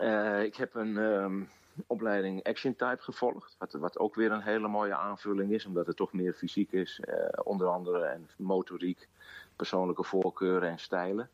Uh, 0.00 0.42
ik 0.42 0.56
heb 0.56 0.74
een 0.74 0.96
um, 0.96 1.50
opleiding 1.86 2.44
Action 2.44 2.76
Type 2.76 3.02
gevolgd, 3.02 3.56
wat, 3.58 3.72
wat, 3.72 3.98
ook 3.98 4.14
weer 4.14 4.32
een 4.32 4.42
hele 4.42 4.68
mooie 4.68 4.96
aanvulling 4.96 5.52
is, 5.52 5.66
omdat 5.66 5.86
het 5.86 5.96
toch 5.96 6.12
meer 6.12 6.32
fysiek 6.32 6.72
is, 6.72 7.00
uh, 7.04 7.14
onder 7.44 7.66
andere, 7.66 8.04
en 8.04 8.28
motoriek, 8.36 9.08
persoonlijke 9.56 10.04
voorkeuren 10.04 10.68
en 10.68 10.78
stijlen. 10.78 11.30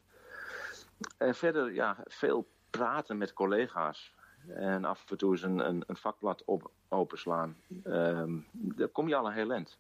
En 1.18 1.35
verder, 1.35 1.72
ja, 1.72 1.96
veel 2.07 2.46
praten 2.70 3.18
met 3.18 3.33
collega's. 3.33 4.14
En 4.48 4.85
af 4.85 5.11
en 5.11 5.16
toe 5.16 5.31
eens 5.31 5.42
een, 5.42 5.59
een, 5.87 5.96
vakblad 5.96 6.42
op, 6.44 6.70
openslaan. 6.88 7.57
Um, 7.87 8.46
daar 8.52 8.88
kom 8.88 9.09
je 9.09 9.14
al 9.14 9.26
een 9.26 9.33
heel 9.33 9.52
eind. 9.52 9.78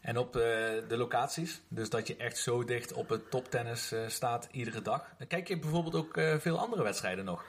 En 0.00 0.18
op 0.18 0.36
uh, 0.36 0.42
de 0.88 0.96
locaties, 0.96 1.62
dus 1.68 1.90
dat 1.90 2.06
je 2.06 2.16
echt 2.16 2.36
zo 2.36 2.64
dicht 2.64 2.92
op 2.92 3.08
het 3.08 3.30
toptennis 3.30 3.92
uh, 3.92 4.06
staat 4.06 4.48
iedere 4.50 4.82
dag. 4.82 5.10
Kijk 5.28 5.48
je 5.48 5.58
bijvoorbeeld 5.58 5.94
ook 5.94 6.16
uh, 6.16 6.34
veel 6.34 6.58
andere 6.58 6.82
wedstrijden 6.82 7.24
nog? 7.24 7.44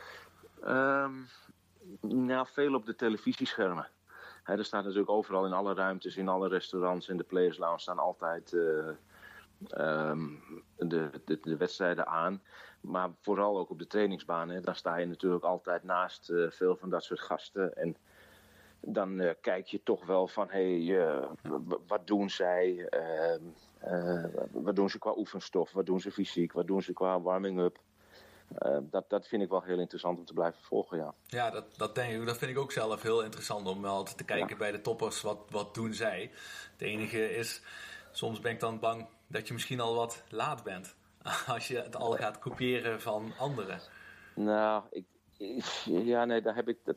Nou, 2.01 2.47
veel 2.51 2.73
op 2.73 2.85
de 2.85 2.95
televisieschermen. 2.95 3.88
He, 4.43 4.57
er 4.57 4.65
staat 4.65 4.83
natuurlijk 4.83 5.09
overal 5.09 5.45
in 5.45 5.53
alle 5.53 5.73
ruimtes, 5.73 6.17
in 6.17 6.27
alle 6.27 6.47
restaurants, 6.47 7.07
in 7.07 7.17
de 7.17 7.23
Players 7.23 7.57
Lounge 7.57 7.79
staan 7.79 7.99
altijd 7.99 8.53
ehm, 9.69 10.27
de, 10.77 11.09
de, 11.25 11.39
de, 11.41 11.57
wedstrijden 11.57 12.07
aan. 12.07 12.41
Maar 12.81 13.09
vooral 13.21 13.59
ook 13.59 13.69
op 13.69 13.79
de 13.79 13.88
trainingsbaan. 13.88 14.49
Hè, 14.49 14.62
dan 14.62 14.75
sta 14.75 14.97
je 14.97 15.05
natuurlijk 15.05 15.43
altijd 15.43 15.83
naast 15.83 16.33
veel 16.49 16.75
van 16.75 16.89
dat 16.89 17.03
soort 17.03 17.21
gasten. 17.21 17.75
En 17.75 17.95
dan 18.81 19.21
uh, 19.21 19.31
kijk 19.41 19.67
je 19.67 19.83
toch 19.83 20.05
wel 20.05 20.27
van, 20.27 20.49
hé, 20.49 20.85
hey, 20.85 21.07
uh, 21.07 21.25
wat 21.87 22.07
doen 22.07 22.29
zij? 22.29 22.87
Ehm, 22.89 23.41
wat 24.51 24.75
doen 24.75 24.89
ze 24.89 24.99
qua 24.99 25.13
oefenstof? 25.15 25.71
Wat 25.71 25.85
doen 25.85 25.99
ze 25.99 26.11
fysiek? 26.11 26.53
Wat 26.53 26.67
doen 26.67 26.81
ze 26.81 26.93
qua 26.93 27.21
warming-up? 27.21 27.79
Uh, 28.65 28.77
dat, 28.81 29.09
dat 29.09 29.27
vind 29.27 29.41
ik 29.41 29.49
wel 29.49 29.61
heel 29.61 29.79
interessant 29.79 30.19
om 30.19 30.25
te 30.25 30.33
blijven 30.33 30.61
volgen, 30.61 30.97
ja. 30.97 31.13
Ja, 31.25 31.49
dat, 31.49 31.77
dat, 31.77 31.95
denk 31.95 32.13
ik, 32.13 32.25
dat 32.25 32.37
vind 32.37 32.51
ik 32.51 32.57
ook 32.57 32.71
zelf 32.71 33.01
heel 33.01 33.23
interessant 33.23 33.67
om 33.67 33.81
wel 33.81 34.03
te 34.03 34.23
kijken 34.23 34.49
ja. 34.49 34.55
bij 34.55 34.71
de 34.71 34.81
toppers. 34.81 35.21
Wat, 35.21 35.37
wat 35.49 35.73
doen 35.73 35.93
zij? 35.93 36.31
Het 36.71 36.81
enige 36.81 37.35
is, 37.35 37.61
soms 38.11 38.39
ben 38.39 38.51
ik 38.51 38.59
dan 38.59 38.79
bang 38.79 39.07
dat 39.27 39.47
je 39.47 39.53
misschien 39.53 39.79
al 39.79 39.95
wat 39.95 40.23
laat 40.29 40.63
bent. 40.63 40.95
Als 41.47 41.67
je 41.67 41.77
het 41.77 41.95
al 41.95 42.11
gaat 42.11 42.39
kopiëren 42.39 43.01
van 43.01 43.33
anderen. 43.37 43.79
Nou, 44.35 44.83
ik, 44.89 45.05
ja, 45.85 46.25
nee, 46.25 46.41
daar 46.41 46.55
heb 46.55 46.67
ik... 46.67 46.77
Dat, 46.83 46.95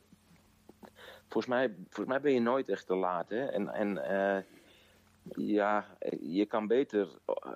volgens, 1.33 1.47
mij, 1.47 1.75
volgens 1.89 2.07
mij 2.07 2.21
ben 2.21 2.33
je 2.33 2.41
nooit 2.41 2.69
echt 2.69 2.87
te 2.87 2.97
laat, 2.97 3.29
hè. 3.29 3.47
En... 3.47 3.69
en 3.69 3.97
uh, 3.97 4.43
ja, 5.37 5.87
je 6.21 6.47
kan 6.47 6.67
beter 6.67 7.09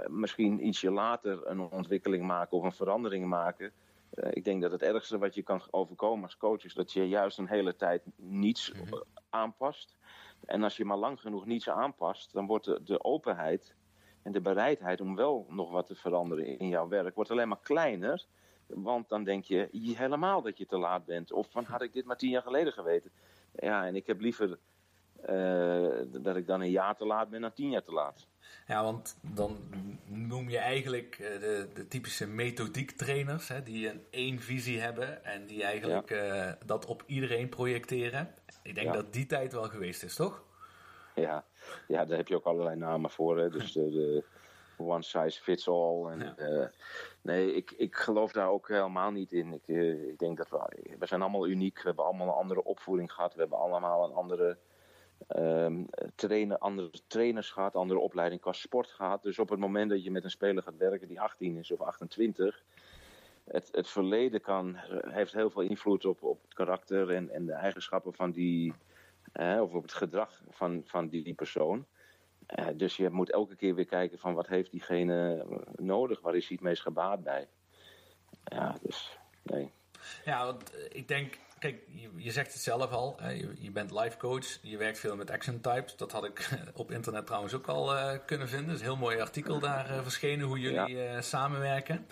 misschien 0.06 0.66
ietsje 0.66 0.90
later 0.90 1.46
een 1.46 1.60
ontwikkeling 1.60 2.26
maken 2.26 2.56
of 2.56 2.64
een 2.64 2.72
verandering 2.72 3.26
maken. 3.26 3.72
Uh, 4.14 4.28
ik 4.30 4.44
denk 4.44 4.62
dat 4.62 4.70
het 4.70 4.82
ergste 4.82 5.18
wat 5.18 5.34
je 5.34 5.42
kan 5.42 5.62
overkomen 5.70 6.24
als 6.24 6.36
coach 6.36 6.64
is 6.64 6.74
dat 6.74 6.92
je 6.92 7.08
juist 7.08 7.38
een 7.38 7.48
hele 7.48 7.76
tijd 7.76 8.02
niets 8.16 8.72
mm 8.72 8.88
-hmm. 8.88 9.02
aanpast. 9.30 9.96
En 10.44 10.62
als 10.62 10.76
je 10.76 10.84
maar 10.84 10.96
lang 10.96 11.20
genoeg 11.20 11.46
niets 11.46 11.68
aanpast, 11.68 12.32
dan 12.32 12.46
wordt 12.46 12.64
de, 12.64 12.80
de, 12.84 13.04
openheid 13.04 13.74
en 14.22 14.32
de 14.32 14.40
bereidheid 14.40 15.00
om 15.00 15.16
wel 15.16 15.46
nog 15.48 15.70
wat 15.70 15.86
te 15.86 15.94
veranderen 15.94 16.58
in 16.58 16.68
jouw 16.68 16.88
werk 16.88 17.14
wordt 17.14 17.30
alleen 17.30 17.48
maar 17.48 17.60
kleiner. 17.62 18.24
Want 18.66 19.08
dan 19.08 19.24
denk 19.24 19.44
je 19.44 19.68
helemaal 19.72 20.42
dat 20.42 20.58
je 20.58 20.66
te 20.66 20.78
laat 20.78 21.04
bent. 21.04 21.32
Of 21.32 21.50
van 21.50 21.64
had 21.64 21.82
ik 21.82 21.92
dit 21.92 22.04
maar 22.04 22.16
tien 22.16 22.30
jaar 22.30 22.42
geleden 22.42 22.72
geweten. 22.72 23.10
Ja, 23.56 23.86
en 23.86 23.96
ik 23.96 24.06
heb 24.06 24.20
liever 24.20 24.58
uh, 25.30 25.98
dat 26.22 26.36
ik 26.36 26.46
dan 26.46 26.60
een 26.60 26.70
jaar 26.70 26.96
te 26.96 27.06
laat 27.06 27.30
ben 27.30 27.40
dan 27.40 27.52
tien 27.52 27.70
jaar 27.70 27.82
te 27.82 27.92
laat. 27.92 28.26
Ja, 28.66 28.82
want 28.82 29.18
dan 29.20 29.58
noem 30.04 30.50
je 30.50 30.58
eigenlijk 30.58 31.16
de, 31.18 31.68
de 31.74 31.88
typische 31.88 32.26
methodiek 32.26 32.90
trainers, 32.90 33.48
hè, 33.48 33.62
die 33.62 33.90
een 33.90 34.04
één 34.10 34.40
visie 34.40 34.80
hebben 34.80 35.24
en 35.24 35.46
die 35.46 35.64
eigenlijk 35.64 36.08
ja. 36.08 36.46
uh, 36.46 36.52
dat 36.66 36.86
op 36.86 37.02
iedereen 37.06 37.48
projecteren. 37.48 38.34
Ik 38.62 38.74
denk 38.74 38.86
ja. 38.86 38.92
dat 38.92 39.12
die 39.12 39.26
tijd 39.26 39.52
wel 39.52 39.68
geweest 39.68 40.02
is, 40.02 40.14
toch? 40.14 40.44
Ja, 41.14 41.44
ja 41.88 42.04
daar 42.04 42.16
heb 42.16 42.28
je 42.28 42.34
ook 42.34 42.44
allerlei 42.44 42.76
namen 42.76 43.10
voor. 43.10 43.38
Hè. 43.38 43.50
Dus 43.50 43.72
de, 43.72 43.90
de 43.90 44.24
one 44.84 45.02
size 45.02 45.42
fits 45.42 45.68
all. 45.68 46.06
En, 46.10 46.18
ja. 46.18 46.48
uh, 46.48 46.66
nee, 47.20 47.54
ik, 47.54 47.70
ik 47.70 47.94
geloof 47.94 48.32
daar 48.32 48.48
ook 48.48 48.68
helemaal 48.68 49.10
niet 49.10 49.32
in. 49.32 49.52
Ik, 49.52 49.68
ik 50.08 50.18
denk 50.18 50.36
dat 50.36 50.48
we, 50.50 50.96
we 50.98 51.06
zijn 51.06 51.22
allemaal 51.22 51.48
uniek. 51.48 51.76
We 51.76 51.86
hebben 51.86 52.04
allemaal 52.04 52.26
een 52.26 52.34
andere 52.34 52.64
opvoeding 52.64 53.12
gehad. 53.12 53.34
We 53.34 53.40
hebben 53.40 53.58
allemaal 53.58 54.04
een 54.04 54.14
andere 54.14 54.58
Um, 55.36 55.86
trainen, 56.14 56.58
andere 56.58 56.90
trainers 57.06 57.50
gehad, 57.50 57.74
andere 57.74 58.00
opleiding 58.00 58.40
qua 58.40 58.52
sport 58.52 58.86
gehad. 58.86 59.22
Dus 59.22 59.38
op 59.38 59.48
het 59.48 59.58
moment 59.58 59.90
dat 59.90 60.04
je 60.04 60.10
met 60.10 60.24
een 60.24 60.30
speler 60.30 60.62
gaat 60.62 60.76
werken 60.76 61.08
die 61.08 61.20
18 61.20 61.56
is 61.56 61.70
of 61.70 61.80
28, 61.80 62.62
het, 63.44 63.68
het 63.72 63.88
verleden 63.88 64.40
kan, 64.40 64.76
heeft 65.08 65.32
heel 65.32 65.50
veel 65.50 65.62
invloed 65.62 66.04
op, 66.04 66.22
op 66.22 66.42
het 66.42 66.54
karakter 66.54 67.10
en, 67.10 67.30
en 67.30 67.46
de 67.46 67.52
eigenschappen 67.52 68.14
van 68.14 68.30
die, 68.30 68.72
eh, 69.32 69.60
of 69.62 69.74
op 69.74 69.82
het 69.82 69.92
gedrag 69.92 70.42
van, 70.50 70.82
van 70.84 71.08
die, 71.08 71.22
die 71.22 71.34
persoon. 71.34 71.86
Uh, 72.58 72.66
dus 72.74 72.96
je 72.96 73.10
moet 73.10 73.30
elke 73.30 73.56
keer 73.56 73.74
weer 73.74 73.86
kijken 73.86 74.18
van 74.18 74.34
wat 74.34 74.46
heeft 74.46 74.70
diegene 74.70 75.46
nodig, 75.76 76.20
waar 76.20 76.36
is 76.36 76.48
hij 76.48 76.56
het 76.56 76.66
meest 76.66 76.82
gebaat 76.82 77.22
bij. 77.22 77.48
Ja, 78.44 78.76
dus 78.82 79.18
nee. 79.42 79.72
Ja, 80.24 80.44
want 80.44 80.72
ik 80.88 81.08
denk, 81.08 81.38
kijk, 81.58 81.82
je, 81.88 82.10
je, 82.16 82.30
zegt 82.30 82.52
het 82.52 82.62
zelf 82.62 82.90
al. 82.90 83.16
Hè, 83.20 83.30
je, 83.30 83.54
je, 83.58 83.70
bent 83.70 83.90
life 83.90 84.16
coach. 84.16 84.58
Je 84.62 84.76
werkt 84.76 84.98
veel 84.98 85.16
met 85.16 85.30
action 85.30 85.60
types. 85.60 85.96
Dat 85.96 86.12
had 86.12 86.24
ik 86.24 86.50
op 86.74 86.90
internet 86.90 87.26
trouwens 87.26 87.54
ook 87.54 87.66
al 87.66 87.94
uh, 87.94 88.12
kunnen 88.26 88.48
vinden. 88.48 88.74
is 88.74 88.80
een 88.80 88.86
heel 88.86 88.96
mooi 88.96 89.20
artikel 89.20 89.58
daar 89.58 89.90
uh, 89.90 90.02
verschenen 90.02 90.46
hoe 90.46 90.58
jullie 90.58 90.96
ja. 90.96 91.20
samenwerken. 91.20 92.06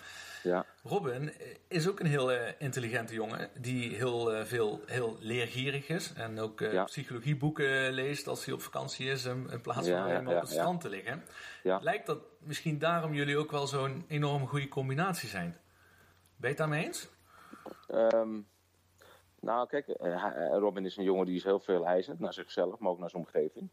Ja. 0.45 0.65
Robin 0.83 1.33
is 1.67 1.89
ook 1.89 1.99
een 1.99 2.05
heel 2.05 2.31
intelligente 2.57 3.13
jongen 3.13 3.49
die 3.59 3.95
heel 3.95 4.45
veel 4.45 4.81
heel 4.85 5.17
leergierig 5.19 5.87
is. 5.87 6.13
En 6.13 6.39
ook 6.39 6.59
ja. 6.59 6.83
psychologieboeken 6.83 7.91
leest 7.91 8.27
als 8.27 8.45
hij 8.45 8.53
op 8.53 8.61
vakantie 8.61 9.09
is. 9.09 9.25
In, 9.25 9.49
in 9.51 9.61
plaats 9.61 9.87
van 9.89 10.01
alleen 10.01 10.23
maar 10.23 10.35
op 10.35 10.41
het 10.41 10.49
strand 10.49 10.81
te 10.81 10.89
liggen. 10.89 11.23
Lijkt 11.63 12.05
dat 12.05 12.19
misschien 12.39 12.79
daarom 12.79 13.13
jullie 13.13 13.37
ook 13.37 13.51
wel 13.51 13.67
zo'n 13.67 14.05
enorm 14.07 14.47
goede 14.47 14.67
combinatie 14.67 15.29
zijn. 15.29 15.57
Ben 16.35 16.37
je 16.37 16.47
het 16.47 16.57
daarmee 16.57 16.85
eens? 16.85 17.09
Um, 17.91 18.47
nou, 19.39 19.67
kijk, 19.67 19.85
Robin 20.51 20.85
is 20.85 20.97
een 20.97 21.03
jongen 21.03 21.25
die 21.25 21.35
is 21.35 21.43
heel 21.43 21.59
veel 21.59 21.85
eisend 21.85 22.19
naar 22.19 22.33
zichzelf, 22.33 22.79
maar 22.79 22.91
ook 22.91 22.99
naar 22.99 23.09
zijn 23.09 23.23
omgeving. 23.23 23.69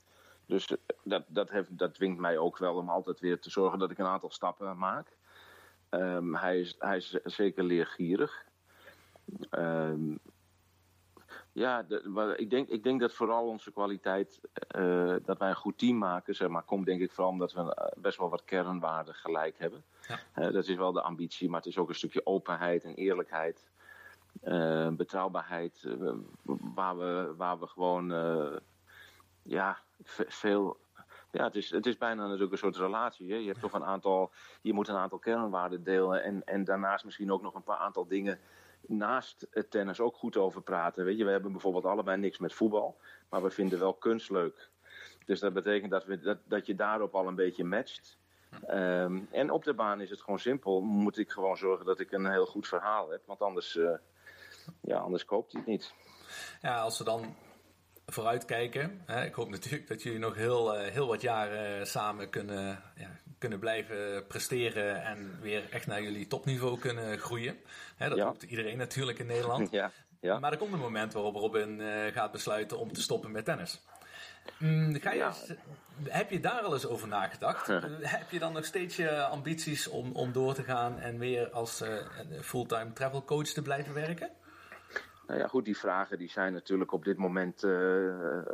Dus 0.46 0.72
dat, 1.04 1.24
dat, 1.26 1.50
heeft, 1.50 1.78
dat 1.78 1.94
dwingt 1.94 2.20
mij 2.20 2.38
ook 2.38 2.58
wel 2.58 2.74
om 2.74 2.88
altijd 2.88 3.20
weer 3.20 3.40
te 3.40 3.50
zorgen 3.50 3.78
dat 3.78 3.90
ik 3.90 3.98
een 3.98 4.06
aantal 4.06 4.30
stappen 4.30 4.78
maak. 4.78 5.16
Um, 5.94 6.35
hij, 6.35 6.61
is, 6.61 6.76
hij 6.78 6.96
is 6.96 7.11
zeker 7.24 7.64
leergierig. 7.64 8.44
Um, 9.50 10.18
ja, 11.52 11.83
de, 11.83 12.35
ik, 12.37 12.50
denk, 12.50 12.68
ik 12.68 12.83
denk 12.83 13.00
dat 13.00 13.14
vooral 13.14 13.46
onze 13.46 13.72
kwaliteit, 13.72 14.40
uh, 14.76 15.16
dat 15.24 15.38
wij 15.38 15.48
een 15.48 15.57
goed 15.57 15.78
team 15.78 15.98
maken, 15.98 16.35
zeg 16.35 16.48
maar, 16.48 16.62
komt 16.62 16.87
denk 16.87 17.00
ik 17.00 17.12
vooral 17.12 17.33
omdat 17.33 17.52
we 17.52 17.92
best 17.96 18.18
wel 18.18 18.31
wat 18.31 18.44
kernwaarden 18.44 19.14
gelijk 19.14 19.59
hebben. 19.59 19.85
Ja. 20.09 20.18
Uh, 20.37 20.52
dat 20.52 20.68
is 20.68 20.76
wel 20.76 20.92
de 20.92 21.02
ambitie, 21.02 21.48
maar 21.48 21.61
het 21.61 21.68
is 21.68 21.78
ook 21.78 21.88
een 21.88 21.94
stukje 21.94 22.26
openheid 22.26 22.85
en 22.85 22.94
eerlijkheid. 22.94 23.70
Uh, 24.44 24.88
betrouwbaarheid, 24.88 25.87
waar, 26.74 26.98
we, 26.98 27.35
waar 27.37 27.59
we 27.59 27.66
gewoon 27.66 28.11
ja, 29.42 29.78
veel. 30.26 30.81
Ja, 31.33 31.45
het 31.45 31.55
is, 31.55 31.71
het 31.71 31.87
is 31.87 31.97
bijna 31.97 32.23
natuurlijk 32.23 32.53
een 32.53 32.59
soort 32.59 32.77
relatie. 32.77 33.31
Hè? 33.33 33.37
Je 33.37 33.47
hebt 33.47 33.61
toch 33.61 33.73
een 33.73 33.85
aantal. 33.85 34.31
Je 34.62 34.73
moet 34.73 34.88
een 34.88 34.97
aantal 34.97 35.18
kernwaarden 35.18 35.85
delen. 35.85 36.23
En, 36.23 36.45
en 36.45 36.64
daarnaast 36.64 37.05
misschien 37.05 37.33
ook 37.33 37.42
nog 37.42 37.55
een 37.55 37.62
paar 37.62 37.79
aantal 37.79 38.07
dingen 38.07 38.40
naast 38.87 39.47
het 39.51 39.71
tennis 39.71 40.01
ook 40.01 40.16
goed 40.16 40.37
over 40.37 40.62
praten. 40.62 41.05
Weet 41.05 41.18
je, 41.18 41.25
we 41.25 41.31
hebben 41.31 41.53
bijvoorbeeld 41.53 41.85
allebei 41.85 42.16
niks 42.16 42.38
met 42.38 42.55
voetbal. 42.55 42.97
Maar 43.29 43.42
we 43.42 43.51
vinden 43.51 43.79
wel 43.79 43.95
kunst 43.95 44.31
leuk. 44.31 44.71
Dus 45.27 45.40
dat 45.40 45.53
betekent 45.53 45.90
dat, 45.90 46.05
we, 46.05 46.21
dat, 46.21 46.38
dat 46.45 46.66
je 46.66 46.75
daarop 46.75 47.14
al 47.14 47.27
een 47.27 47.35
beetje 47.35 47.64
matcht. 47.64 48.18
Um, 48.71 49.29
en 49.31 49.51
op 49.51 49.64
de 49.64 49.75
baan 49.75 50.01
is 50.01 50.11
het 50.11 50.21
gewoon 50.21 50.38
simpel. 50.38 50.81
Moet 50.81 51.18
ik 51.18 51.31
gewoon 51.31 51.57
zorgen 51.57 51.87
dat 51.87 52.01
ik 52.01 52.12
een 52.12 52.31
heel 52.31 52.47
goed 52.47 52.68
verhaal 52.68 53.11
heb. 53.11 53.23
Want 53.27 53.40
anders, 53.40 53.77
uh, 53.77 53.90
ja, 54.81 54.99
anders 54.99 55.25
koopt 55.25 55.53
hij 55.53 55.61
het 55.61 55.71
niet. 55.71 55.95
Ja, 56.61 56.81
als 56.81 56.99
we 56.99 57.05
dan 57.05 57.35
vooruitkijken. 58.07 59.03
Hè, 59.07 59.25
ik 59.25 59.35
hoop 59.35 59.51
natuurlijk 59.51 59.88
dat 59.88 60.03
jullie 60.03 60.19
nog 60.19 60.35
heel, 60.35 60.81
uh, 60.81 60.87
heel 60.88 61.07
wat 61.07 61.21
jaren 61.21 61.87
samen 61.87 62.31
kunnen, 62.31 62.83
ja, 62.97 63.11
kunnen 63.38 63.59
blijven 63.59 64.27
presteren. 64.27 65.05
En 65.05 65.38
weer 65.41 65.62
echt 65.71 65.87
naar 65.87 66.03
jullie 66.03 66.27
topniveau 66.27 66.79
kunnen 66.79 67.19
groeien. 67.19 67.57
Hè, 67.97 68.09
dat 68.09 68.19
ja. 68.19 68.25
hoopt 68.25 68.43
iedereen 68.43 68.79
natuurlijk 68.79 69.19
in 69.19 69.27
Nederland. 69.27 69.71
ja, 69.81 69.91
ja. 70.21 70.38
Maar 70.38 70.53
er 70.53 70.59
komt 70.59 70.73
een 70.73 70.79
moment 70.79 71.12
waarop 71.12 71.35
Robin 71.35 71.81
uh, 71.81 72.07
gaat 72.12 72.33
besluiten 72.33 72.79
om 72.79 72.93
te 72.93 73.03
stoppen 73.03 73.31
met 73.31 73.45
tennis. 73.45 73.81
Mm, 74.59 75.01
ga 75.01 75.12
je, 75.12 75.19
ja. 75.19 75.35
Heb 76.09 76.31
je 76.31 76.41
daar 76.41 76.61
al 76.61 76.73
eens 76.73 76.87
over 76.87 77.09
nagedacht? 77.09 77.67
heb 78.19 78.31
je 78.31 78.38
dan 78.38 78.53
nog 78.53 78.65
steeds 78.65 78.97
je 78.97 79.23
ambities 79.23 79.88
om, 79.88 80.12
om 80.12 80.33
door 80.33 80.55
te 80.55 80.62
gaan 80.62 80.99
en 80.99 81.19
weer 81.19 81.51
als 81.51 81.83
uh, 81.83 81.88
fulltime 82.41 82.93
travel 82.93 83.25
coach 83.25 83.49
te 83.49 83.62
blijven 83.62 83.95
werken? 83.95 84.31
Nou 85.33 85.45
ja, 85.45 85.51
goed, 85.51 85.64
die 85.64 85.79
vragen 85.79 86.18
die 86.18 86.31
zijn 86.31 86.53
natuurlijk 86.53 86.92
op 86.92 87.05
dit 87.05 87.16
moment 87.16 87.64
uh, 87.64 87.73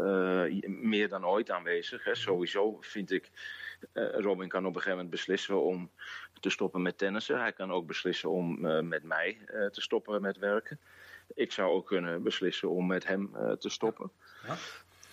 uh, 0.01 0.69
meer 0.69 1.09
dan 1.09 1.27
ooit 1.27 1.51
aanwezig. 1.51 2.05
Hè. 2.05 2.15
Sowieso 2.15 2.77
vind 2.81 3.11
ik, 3.11 3.31
Robin 3.93 4.49
kan 4.49 4.61
op 4.61 4.67
een 4.67 4.73
gegeven 4.75 4.91
moment 4.91 5.11
beslissen 5.11 5.63
om 5.63 5.91
te 6.41 6.51
stoppen 6.51 6.83
met 6.83 6.99
tennissen. 6.99 7.41
Hij 7.41 7.53
kan 7.53 7.73
ook 7.73 7.87
beslissen 7.87 8.31
om 8.31 8.61
met 8.89 9.03
mij 9.03 9.39
te 9.47 9.81
stoppen 9.81 10.23
met 10.23 10.39
werken. 10.39 10.81
Ik 11.35 11.53
zou 11.53 11.71
ook 11.71 11.87
kunnen 11.87 12.23
beslissen 12.23 12.71
om 12.71 12.87
met 12.87 13.07
hem 13.07 13.31
te 13.59 13.69
stoppen. 13.69 14.11
Ja. 14.47 14.57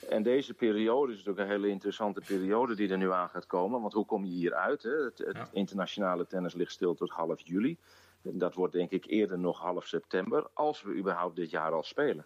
En 0.10 0.24
deze 0.24 0.54
periode 0.54 1.12
is 1.12 1.18
natuurlijk 1.18 1.46
een 1.46 1.56
hele 1.56 1.70
interessante 1.70 2.22
periode 2.28 2.76
die 2.76 2.90
er 2.90 2.98
nu 2.98 3.12
aan 3.12 3.30
gaat 3.30 3.48
komen. 3.48 3.82
Want 3.82 3.94
hoe 3.94 4.06
kom 4.06 4.26
je 4.26 4.32
hier 4.32 4.54
uit? 4.54 4.84
Hè? 4.84 5.04
Het, 5.04 5.18
het 5.18 5.38
ja. 5.38 5.50
internationale 5.52 6.28
tennis 6.28 6.54
ligt 6.54 6.72
stil 6.72 6.94
tot 6.96 7.10
half 7.10 7.42
juli. 7.42 7.78
Dat 8.32 8.54
wordt 8.54 8.74
denk 8.74 8.92
ik 8.92 9.06
eerder 9.06 9.40
nog 9.40 9.60
half 9.60 9.86
september, 9.86 10.48
als 10.54 10.82
we 10.82 10.96
überhaupt 10.96 11.36
dit 11.36 11.50
jaar 11.50 11.72
al 11.72 11.84
spelen. 11.84 12.26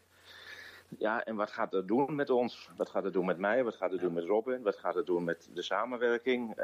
Ja, 0.97 1.23
en 1.23 1.35
wat 1.35 1.51
gaat 1.51 1.71
dat 1.71 1.87
doen 1.87 2.15
met 2.15 2.29
ons? 2.29 2.69
Wat 2.77 2.89
gaat 2.89 3.03
het 3.03 3.13
doen 3.13 3.25
met 3.25 3.37
mij? 3.37 3.63
Wat 3.63 3.75
gaat 3.75 3.91
het 3.91 4.01
doen 4.01 4.13
met 4.13 4.23
Robin? 4.23 4.61
Wat 4.61 4.77
gaat 4.77 4.95
het 4.95 5.05
doen 5.05 5.23
met 5.23 5.49
de 5.53 5.61
samenwerking? 5.61 6.55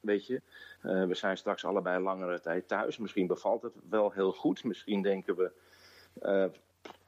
Weet 0.00 0.26
je, 0.26 0.42
uh, 0.82 1.06
we 1.06 1.14
zijn 1.14 1.36
straks 1.36 1.64
allebei 1.64 2.02
langere 2.02 2.40
tijd 2.40 2.68
thuis. 2.68 2.98
Misschien 2.98 3.26
bevalt 3.26 3.62
het 3.62 3.72
wel 3.88 4.10
heel 4.10 4.32
goed. 4.32 4.64
Misschien 4.64 5.02
denken 5.02 5.36
we 5.36 5.50
uh, 6.22 6.44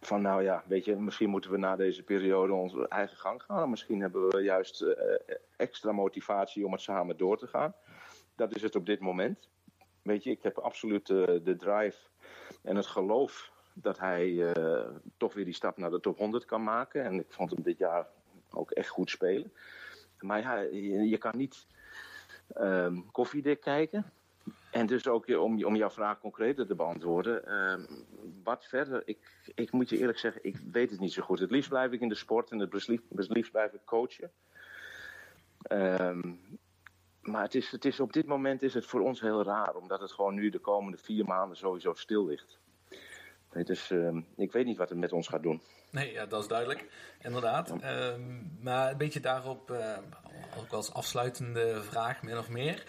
van, 0.00 0.22
nou 0.22 0.42
ja, 0.42 0.64
weet 0.66 0.84
je, 0.84 0.96
misschien 0.96 1.30
moeten 1.30 1.50
we 1.50 1.56
na 1.56 1.76
deze 1.76 2.02
periode 2.02 2.52
onze 2.52 2.88
eigen 2.88 3.16
gang 3.16 3.42
gaan. 3.42 3.70
Misschien 3.70 4.00
hebben 4.00 4.28
we 4.28 4.42
juist 4.42 4.82
uh, 4.82 4.94
extra 5.56 5.92
motivatie 5.92 6.66
om 6.66 6.72
het 6.72 6.80
samen 6.80 7.16
door 7.16 7.38
te 7.38 7.46
gaan. 7.46 7.74
dat 8.36 8.54
is 8.54 8.62
het 8.62 8.76
op 8.76 8.86
dit 8.86 9.00
moment. 9.00 9.48
Weet 10.02 10.22
je, 10.24 10.30
ik 10.30 10.42
heb 10.42 10.58
absoluut 10.58 11.08
uh, 11.08 11.26
de 11.26 11.56
drive 11.58 11.98
en 12.62 12.76
het 12.76 12.86
geloof 12.86 13.52
dat 13.72 13.98
hij 13.98 14.28
uh, 14.28 14.88
toch 15.16 15.34
weer 15.34 15.44
die 15.44 15.54
stap 15.54 15.76
naar 15.76 15.90
de 15.90 16.00
top 16.00 16.18
100 16.18 16.44
kan 16.44 16.62
maken. 16.62 17.04
En 17.04 17.14
ik 17.14 17.32
vond 17.32 17.50
hem 17.50 17.62
dit 17.62 17.78
jaar 17.78 18.06
ook 18.50 18.70
echt 18.70 18.88
goed 18.88 19.10
spelen. 19.10 19.52
Maar 20.18 20.40
ja, 20.40 20.58
je, 21.02 21.18
kan 21.18 21.36
niet 21.36 21.66
um, 22.56 23.10
koffiedik 23.10 23.60
kijken. 23.60 24.12
En 24.70 24.86
dus 24.86 25.08
ook 25.08 25.28
om, 25.28 25.64
om 25.64 25.76
jouw 25.76 25.90
vraag 25.90 26.20
concreter 26.20 26.66
te 26.66 26.74
beantwoorden. 26.74 27.54
Um, 27.54 27.86
wat 28.42 28.64
verder, 28.64 29.02
ik, 29.04 29.18
ik 29.54 29.72
moet 29.72 29.88
je 29.88 29.98
eerlijk 29.98 30.18
zeggen, 30.18 30.44
ik 30.44 30.56
weet 30.72 30.90
het 30.90 31.00
niet 31.00 31.12
zo 31.12 31.22
goed. 31.22 31.38
Het 31.38 31.50
liefst 31.50 31.68
blijf 31.68 31.92
ik 31.92 32.00
in 32.00 32.08
de 32.08 32.14
sport 32.14 32.50
en 32.50 32.58
het 32.58 32.72
liefst, 32.72 32.88
het 33.14 33.28
liefst 33.28 33.52
blijf 33.52 33.72
ik 33.72 33.84
coachen. 33.84 34.30
Um, 35.70 36.40
maar 37.22 37.42
het 37.42 37.54
is, 37.54 37.70
het 37.70 37.84
is, 37.84 38.00
op 38.00 38.12
dit 38.12 38.26
moment 38.26 38.62
is 38.62 38.74
het 38.74 38.86
voor 38.86 39.00
ons 39.00 39.20
heel 39.20 39.42
raar, 39.42 39.74
omdat 39.74 40.00
het 40.00 40.12
gewoon 40.12 40.34
nu 40.34 40.50
de 40.50 40.58
komende 40.58 40.98
vier 40.98 41.24
maanden 41.24 41.56
sowieso 41.56 41.94
stil 41.94 42.26
ligt. 42.26 42.58
Dus 43.52 43.90
uh, 43.90 44.16
ik 44.36 44.52
weet 44.52 44.64
niet 44.64 44.76
wat 44.76 44.88
het 44.88 44.98
met 44.98 45.12
ons 45.12 45.28
gaat 45.28 45.42
doen. 45.42 45.62
Nee, 45.90 46.12
ja, 46.12 46.26
dat 46.26 46.40
is 46.40 46.48
duidelijk, 46.48 46.86
inderdaad. 47.20 47.70
Uh, 47.70 48.14
maar 48.60 48.90
een 48.90 48.96
beetje 48.96 49.20
daarop, 49.20 49.70
uh, 49.70 49.96
ook 50.58 50.70
als 50.70 50.92
afsluitende 50.92 51.82
vraag, 51.82 52.22
min 52.22 52.38
of 52.38 52.48
meer. 52.48 52.84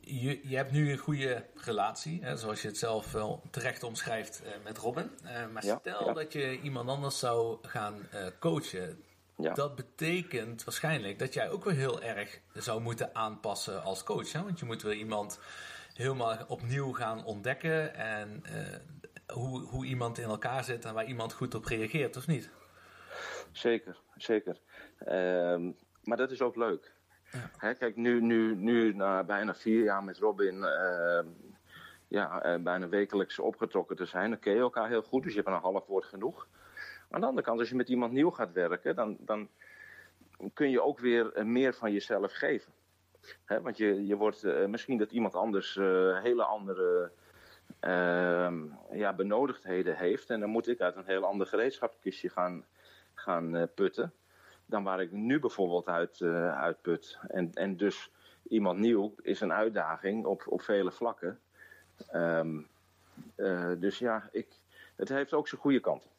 Je, 0.00 0.48
je 0.48 0.56
hebt 0.56 0.72
nu 0.72 0.92
een 0.92 0.98
goede 0.98 1.44
relatie, 1.54 2.22
hè, 2.22 2.36
zoals 2.36 2.62
je 2.62 2.68
het 2.68 2.78
zelf 2.78 3.12
wel 3.12 3.42
terecht 3.50 3.82
omschrijft 3.82 4.42
uh, 4.44 4.50
met 4.64 4.78
Robin. 4.78 5.10
maar 5.52 5.64
ja, 5.64 5.78
stel 5.78 6.06
ja. 6.06 6.12
dat 6.12 6.32
je 6.32 6.60
iemand 6.60 6.88
anders 6.88 7.18
zou 7.18 7.58
gaan 7.62 8.08
coachen. 8.38 9.02
Ja. 9.38 9.54
Dat 9.54 9.74
betekent 9.74 10.64
waarschijnlijk 10.64 11.18
dat 11.18 11.34
jij 11.34 11.50
ook 11.50 11.64
weer 11.64 11.74
heel 11.74 12.02
erg 12.02 12.40
zou 12.52 12.80
moeten 12.80 13.14
aanpassen 13.14 13.82
als 13.82 14.04
coach. 14.04 14.32
Hè? 14.32 14.42
Want 14.42 14.58
je 14.58 14.66
moet 14.66 14.82
weer 14.82 14.94
iemand 14.94 15.40
helemaal 15.94 16.38
opnieuw 16.48 16.92
gaan 16.92 17.24
ontdekken. 17.24 17.94
En 17.94 18.42
hoe, 19.32 19.60
hoe 19.60 19.86
iemand 19.86 20.18
in 20.18 20.28
elkaar 20.28 20.64
zit 20.64 20.84
en 20.84 20.94
waar 20.94 21.04
iemand 21.04 21.32
goed 21.32 21.54
op 21.54 21.64
reageert, 21.64 22.16
of 22.16 22.26
niet? 22.26 22.50
Zeker, 23.52 23.96
zeker. 24.16 24.56
Um, 25.08 25.76
maar 26.02 26.16
dat 26.16 26.30
is 26.30 26.42
ook 26.42 26.56
leuk. 26.56 26.92
Ja. 27.32 27.50
Hè, 27.56 27.74
kijk, 27.74 27.96
nu, 27.96 28.20
nu, 28.20 28.54
nu 28.54 28.94
na 28.94 29.24
bijna 29.24 29.54
vier 29.54 29.82
jaar 29.82 30.04
met 30.04 30.18
Robin, 30.18 30.54
uh, 30.54 31.20
ja, 32.08 32.46
uh, 32.46 32.62
bijna 32.62 32.88
wekelijks 32.88 33.38
opgetrokken 33.38 33.96
te 33.96 34.04
zijn, 34.04 34.30
dan 34.30 34.38
ken 34.38 34.54
je 34.54 34.60
elkaar 34.60 34.88
heel 34.88 35.02
goed, 35.02 35.22
dus 35.22 35.34
je 35.34 35.40
hebt 35.40 35.54
een 35.54 35.62
half 35.62 35.86
woord 35.86 36.04
genoeg. 36.04 36.48
Aan 37.10 37.20
de 37.20 37.26
andere 37.26 37.46
kant, 37.46 37.58
als 37.58 37.68
je 37.68 37.74
met 37.74 37.88
iemand 37.88 38.12
nieuw 38.12 38.30
gaat 38.30 38.52
werken, 38.52 38.94
dan, 38.94 39.16
dan 39.20 39.48
kun 40.54 40.70
je 40.70 40.82
ook 40.82 40.98
weer 40.98 41.46
meer 41.46 41.74
van 41.74 41.92
jezelf 41.92 42.32
geven. 42.32 42.72
Want 43.46 43.76
je, 43.76 44.06
je 44.06 44.16
wordt 44.16 44.44
uh, 44.44 44.66
misschien 44.66 44.98
dat 44.98 45.12
iemand 45.12 45.34
anders 45.34 45.74
hele 46.22 46.44
andere 46.44 47.10
uh, 47.80 48.52
ja, 48.92 49.12
benodigdheden 49.12 49.96
heeft. 49.96 50.30
En 50.30 50.40
dan 50.40 50.50
moet 50.50 50.68
ik 50.68 50.80
uit 50.80 50.96
een 50.96 51.04
heel 51.04 51.24
ander 51.24 51.46
gereedschapskistje 51.46 52.28
gaan, 52.28 52.64
gaan 53.14 53.68
putten. 53.74 54.12
Dan 54.66 54.84
waar 54.84 55.00
ik 55.00 55.12
nu 55.12 55.40
bijvoorbeeld 55.40 55.88
uit, 55.88 56.80
put. 56.82 57.18
En, 57.28 57.50
en 57.54 57.76
dus 57.76 58.10
iemand 58.48 58.78
nieuw 58.78 59.14
is 59.22 59.40
een 59.40 59.52
uitdaging 59.52 60.24
op, 60.24 60.42
op 60.46 60.62
vele 60.62 60.92
vlakken. 60.92 61.40
Uh, 62.12 63.70
dus 63.78 63.98
ja, 63.98 64.28
ik, 64.32 64.46
het 64.96 65.08
heeft 65.08 65.32
ook 65.32 65.48
zijn 65.48 65.60
goede 65.60 65.80
kanten. 65.80 66.10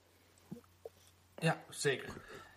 Ja, 1.40 1.58
zeker. 1.70 2.10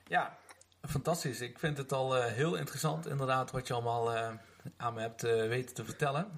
Ja, 0.06 0.38
fantastisch. 0.82 1.40
Ik 1.40 1.58
vind 1.58 1.78
het 1.78 1.92
al 1.92 2.22
heel 2.22 2.54
interessant 2.54 3.06
inderdaad 3.06 3.50
wat 3.50 3.66
je 3.66 3.74
allemaal 3.74 4.12
aan 4.76 4.94
me 4.94 5.00
hebt 5.00 5.24
uh, 5.24 5.48
weten 5.48 5.74
te 5.74 5.84
vertellen. 5.84 6.28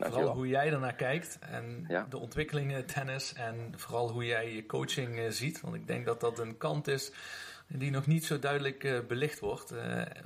Vooral 0.00 0.34
hoe 0.34 0.48
jij 0.48 0.72
ernaar 0.72 0.94
kijkt 0.94 1.38
en 1.38 1.84
ja. 1.88 2.06
de 2.10 2.18
ontwikkelingen 2.18 2.86
tennis 2.86 3.32
en 3.32 3.72
vooral 3.76 4.10
hoe 4.10 4.26
jij 4.26 4.54
je 4.54 4.66
coaching 4.66 5.32
ziet. 5.34 5.60
Want 5.60 5.74
ik 5.74 5.86
denk 5.86 6.06
dat 6.06 6.20
dat 6.20 6.38
een 6.38 6.56
kant 6.56 6.88
is 6.88 7.12
die 7.66 7.90
nog 7.90 8.06
niet 8.06 8.24
zo 8.24 8.38
duidelijk 8.38 9.06
belicht 9.08 9.40
wordt. 9.40 9.72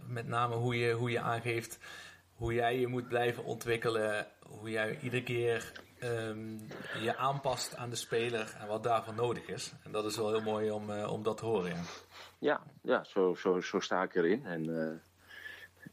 met 0.06 0.26
name 0.26 0.54
hoe 0.54 0.78
je, 0.78 0.92
hoe 0.92 1.10
je 1.10 1.20
aangeeft 1.20 1.78
hoe 2.42 2.54
jij 2.54 2.78
je 2.78 2.86
moet 2.86 3.08
blijven 3.08 3.44
ontwikkelen. 3.44 4.26
Hoe 4.42 4.70
jij 4.70 4.98
iedere 5.02 5.22
keer 5.22 5.72
um, 6.04 6.60
je 7.00 7.16
aanpast 7.16 7.76
aan 7.76 7.90
de 7.90 7.96
speler 7.96 8.56
en 8.60 8.66
wat 8.66 8.82
daarvoor 8.82 9.14
nodig 9.14 9.46
is. 9.46 9.72
En 9.84 9.92
dat 9.92 10.04
is 10.04 10.16
wel 10.16 10.30
heel 10.30 10.42
mooi 10.42 10.70
om, 10.70 10.90
om 10.90 11.22
dat 11.22 11.36
te 11.36 11.44
horen. 11.44 11.70
Ja, 11.70 11.80
ja, 12.38 12.62
ja 12.82 13.04
zo, 13.04 13.34
zo, 13.34 13.60
zo 13.60 13.80
sta 13.80 14.02
ik 14.02 14.14
erin. 14.14 14.46
En 14.46 15.00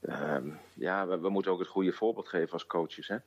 Um, 0.02 0.60
ja, 0.74 1.08
we, 1.08 1.20
we, 1.20 1.30
moeten 1.30 1.52
ook 1.52 1.60
het 1.60 1.68
goede 1.68 1.94
voorbeeld 1.94 2.28
geven 2.28 2.54
als 2.54 2.66
coaches. 2.66 3.08
Hè? 3.08 3.18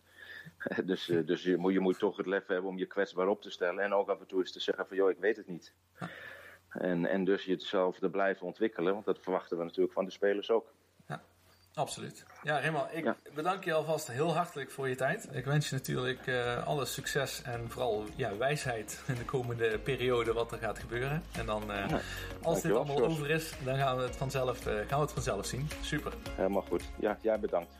dus 0.84 1.08
uh, 1.08 1.26
dus 1.26 1.42
je, 1.42 1.56
moet, 1.56 1.72
je 1.72 1.80
moet 1.80 1.98
toch 1.98 2.16
het 2.16 2.26
lef 2.26 2.46
hebben 2.46 2.70
om 2.70 2.78
je 2.78 2.86
kwetsbaar 2.86 3.28
op 3.28 3.42
te 3.42 3.50
stellen. 3.50 3.84
En 3.84 3.94
ook 3.94 4.08
af 4.08 4.20
en 4.20 4.26
toe 4.26 4.40
eens 4.40 4.52
te 4.52 4.60
zeggen 4.60 4.86
van, 4.86 4.96
joh, 4.96 5.10
ik 5.10 5.18
weet 5.18 5.36
het 5.36 5.46
niet. 5.46 5.72
En, 6.68 7.06
en 7.06 7.24
dus 7.24 7.44
jezelf 7.44 7.98
te 7.98 8.10
blijven 8.10 8.46
ontwikkelen. 8.46 8.92
Want 8.92 9.04
dat 9.04 9.18
verwachten 9.18 9.58
we 9.58 9.64
natuurlijk 9.64 9.94
van 9.94 10.04
de 10.04 10.10
spelers 10.10 10.50
ook. 10.50 10.72
Absoluut. 11.74 12.24
Ja, 12.42 12.60
Raymond, 12.60 12.86
ik 12.92 13.04
ja. 13.04 13.16
bedank 13.34 13.64
je 13.64 13.72
alvast 13.72 14.08
heel 14.08 14.34
hartelijk 14.34 14.70
voor 14.70 14.88
je 14.88 14.94
tijd. 14.94 15.28
Ik 15.32 15.44
wens 15.44 15.68
je 15.68 15.74
natuurlijk 15.74 16.26
uh, 16.26 16.66
alle 16.66 16.84
succes 16.84 17.42
en 17.42 17.70
vooral 17.70 18.04
ja, 18.16 18.36
wijsheid 18.36 19.02
in 19.06 19.14
de 19.14 19.24
komende 19.24 19.78
periode 19.78 20.32
wat 20.32 20.52
er 20.52 20.58
gaat 20.58 20.78
gebeuren. 20.78 21.22
En 21.32 21.46
dan, 21.46 21.62
uh, 21.70 21.88
ja, 21.88 22.00
als 22.42 22.62
dit 22.62 22.72
allemaal 22.72 22.96
George. 22.96 23.12
over 23.12 23.30
is, 23.30 23.52
dan 23.64 23.76
gaan 23.76 23.96
we, 23.96 24.02
het 24.02 24.16
vanzelf, 24.16 24.66
uh, 24.66 24.74
gaan 24.74 24.98
we 24.98 25.04
het 25.04 25.12
vanzelf 25.12 25.46
zien. 25.46 25.68
Super. 25.80 26.12
Helemaal 26.36 26.64
goed. 26.68 26.82
Ja, 26.98 27.18
jij 27.20 27.38
bedankt. 27.38 27.72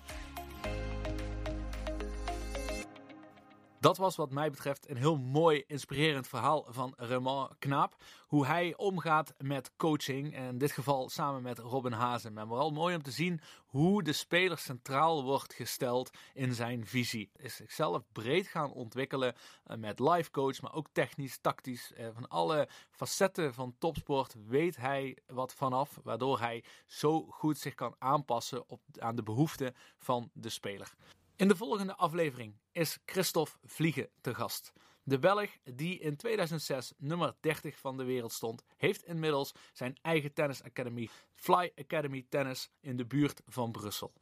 Dat 3.83 3.97
was 3.97 4.17
wat 4.17 4.31
mij 4.31 4.51
betreft 4.51 4.89
een 4.89 4.97
heel 4.97 5.17
mooi, 5.17 5.65
inspirerend 5.67 6.29
verhaal 6.29 6.67
van 6.69 6.95
Raymond 6.97 7.59
Knaap. 7.59 7.97
Hoe 8.27 8.47
hij 8.47 8.77
omgaat 8.77 9.35
met 9.39 9.73
coaching. 9.77 10.37
In 10.37 10.59
dit 10.59 10.73
geval 10.73 11.09
samen 11.09 11.43
met 11.43 11.59
Robin 11.59 11.93
Hazen. 11.93 12.39
En 12.39 12.47
vooral 12.47 12.71
mooi 12.71 12.95
om 12.95 13.03
te 13.03 13.11
zien 13.11 13.41
hoe 13.67 14.03
de 14.03 14.13
speler 14.13 14.59
centraal 14.59 15.25
wordt 15.25 15.55
gesteld 15.55 16.11
in 16.35 16.55
zijn 16.55 16.87
visie. 16.87 17.31
Is 17.37 17.57
zichzelf 17.57 18.03
breed 18.13 18.47
gaan 18.47 18.73
ontwikkelen 18.73 19.35
met 19.77 19.99
life 19.99 20.31
coach, 20.31 20.61
maar 20.61 20.75
ook 20.75 20.89
technisch, 20.93 21.39
tactisch. 21.41 21.93
Van 22.15 22.29
alle 22.29 22.69
facetten 22.91 23.55
van 23.55 23.75
topsport 23.79 24.35
weet 24.47 24.77
hij 24.77 25.17
wat 25.27 25.55
vanaf. 25.55 25.99
Waardoor 26.03 26.41
hij 26.41 26.65
zo 26.87 27.23
goed 27.23 27.59
zich 27.59 27.75
kan 27.75 27.95
aanpassen 27.99 28.69
op, 28.69 28.81
aan 28.99 29.17
de 29.17 29.23
behoeften 29.23 29.75
van 29.97 30.31
de 30.33 30.49
speler. 30.49 30.95
In 31.43 31.49
de 31.49 31.57
volgende 31.57 31.97
aflevering 31.97 32.55
is 32.73 32.99
Christophe 33.05 33.59
Vliegen 33.63 34.09
te 34.21 34.35
gast. 34.35 34.73
De 35.03 35.19
Belg, 35.19 35.51
die 35.65 35.99
in 35.99 36.17
2006 36.17 36.93
nummer 36.97 37.35
30 37.41 37.79
van 37.79 37.97
de 37.97 38.05
wereld 38.05 38.33
stond, 38.33 38.65
heeft 38.77 39.05
inmiddels 39.05 39.53
zijn 39.73 39.99
eigen 40.03 40.33
tennisacademie, 40.33 41.11
Fly 41.35 41.73
Academy 41.77 42.27
Tennis, 42.29 42.71
in 42.81 42.97
de 42.97 43.07
buurt 43.07 43.41
van 43.47 43.73
Brussel. 43.73 44.13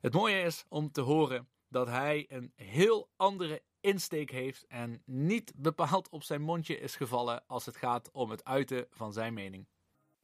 Het 0.00 0.12
mooie 0.12 0.42
is 0.42 0.64
om 0.68 0.92
te 0.92 1.00
horen 1.00 1.48
dat 1.68 1.86
hij 1.86 2.26
een 2.28 2.52
heel 2.54 3.08
andere 3.16 3.62
insteek 3.80 4.30
heeft 4.30 4.66
en 4.66 5.02
niet 5.04 5.52
bepaald 5.56 6.08
op 6.08 6.22
zijn 6.22 6.42
mondje 6.42 6.78
is 6.78 6.96
gevallen 6.96 7.46
als 7.46 7.66
het 7.66 7.76
gaat 7.76 8.10
om 8.10 8.30
het 8.30 8.44
uiten 8.44 8.86
van 8.90 9.12
zijn 9.12 9.34
mening 9.34 9.66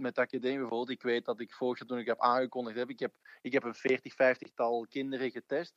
met 0.01 0.15
de 0.15 0.21
academie 0.21 0.59
bijvoorbeeld, 0.59 0.91
ik 0.91 1.03
weet 1.03 1.25
dat 1.25 1.41
ik 1.41 1.55
vorig 1.55 1.79
jaar 1.79 1.89
toen 1.89 1.99
ik 1.99 2.07
heb 2.07 2.21
aangekondigd 2.21 2.77
heb, 2.77 2.91
ik 2.91 2.99
heb, 2.99 3.15
ik 3.43 3.53
heb 3.53 3.65
een 3.65 3.75
40, 3.75 4.15
50 4.15 4.51
tal 4.55 4.87
kinderen 4.89 5.31
getest. 5.31 5.75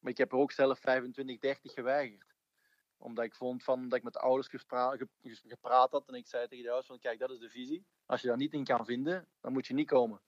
Maar 0.00 0.12
ik 0.12 0.18
heb 0.18 0.32
er 0.32 0.38
ook 0.38 0.52
zelf 0.52 0.78
25, 0.78 1.38
30 1.38 1.72
geweigerd. 1.72 2.34
Omdat 2.96 3.24
ik 3.24 3.34
vond 3.34 3.62
van, 3.62 3.88
dat 3.88 3.98
ik 3.98 4.04
met 4.04 4.12
de 4.12 4.18
ouders 4.18 4.48
gepra 4.48 4.96
gepraat 5.22 5.90
had. 5.90 6.08
En 6.08 6.14
ik 6.14 6.26
zei 6.26 6.48
tegen 6.48 6.64
de 6.64 6.70
ouders 6.70 6.88
van, 6.88 6.98
kijk, 6.98 7.18
dat 7.18 7.30
is 7.30 7.38
de 7.38 7.50
visie. 7.50 7.84
Als 8.06 8.20
je 8.20 8.28
daar 8.28 8.36
niet 8.36 8.52
in 8.52 8.64
kan 8.64 8.84
vinden, 8.84 9.26
dan 9.40 9.52
moet 9.52 9.66
je 9.66 9.74
niet 9.74 9.88
komen. 9.88 10.20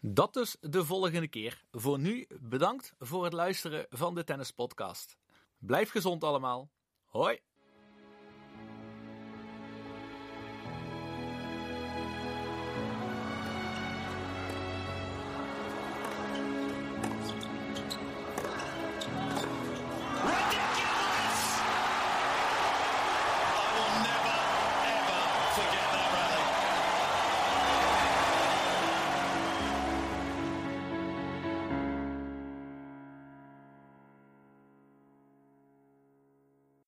Dat 0.00 0.34
dus 0.34 0.56
de 0.60 0.84
volgende 0.84 1.28
keer. 1.28 1.64
Voor 1.70 1.98
nu 1.98 2.26
bedankt 2.40 2.94
voor 2.98 3.24
het 3.24 3.32
luisteren 3.32 3.86
van 3.88 4.14
de 4.14 4.24
Tennis 4.24 4.50
Podcast. 4.50 5.18
Blijf 5.58 5.90
gezond 5.90 6.24
allemaal. 6.24 6.70
Hoi! 7.04 7.40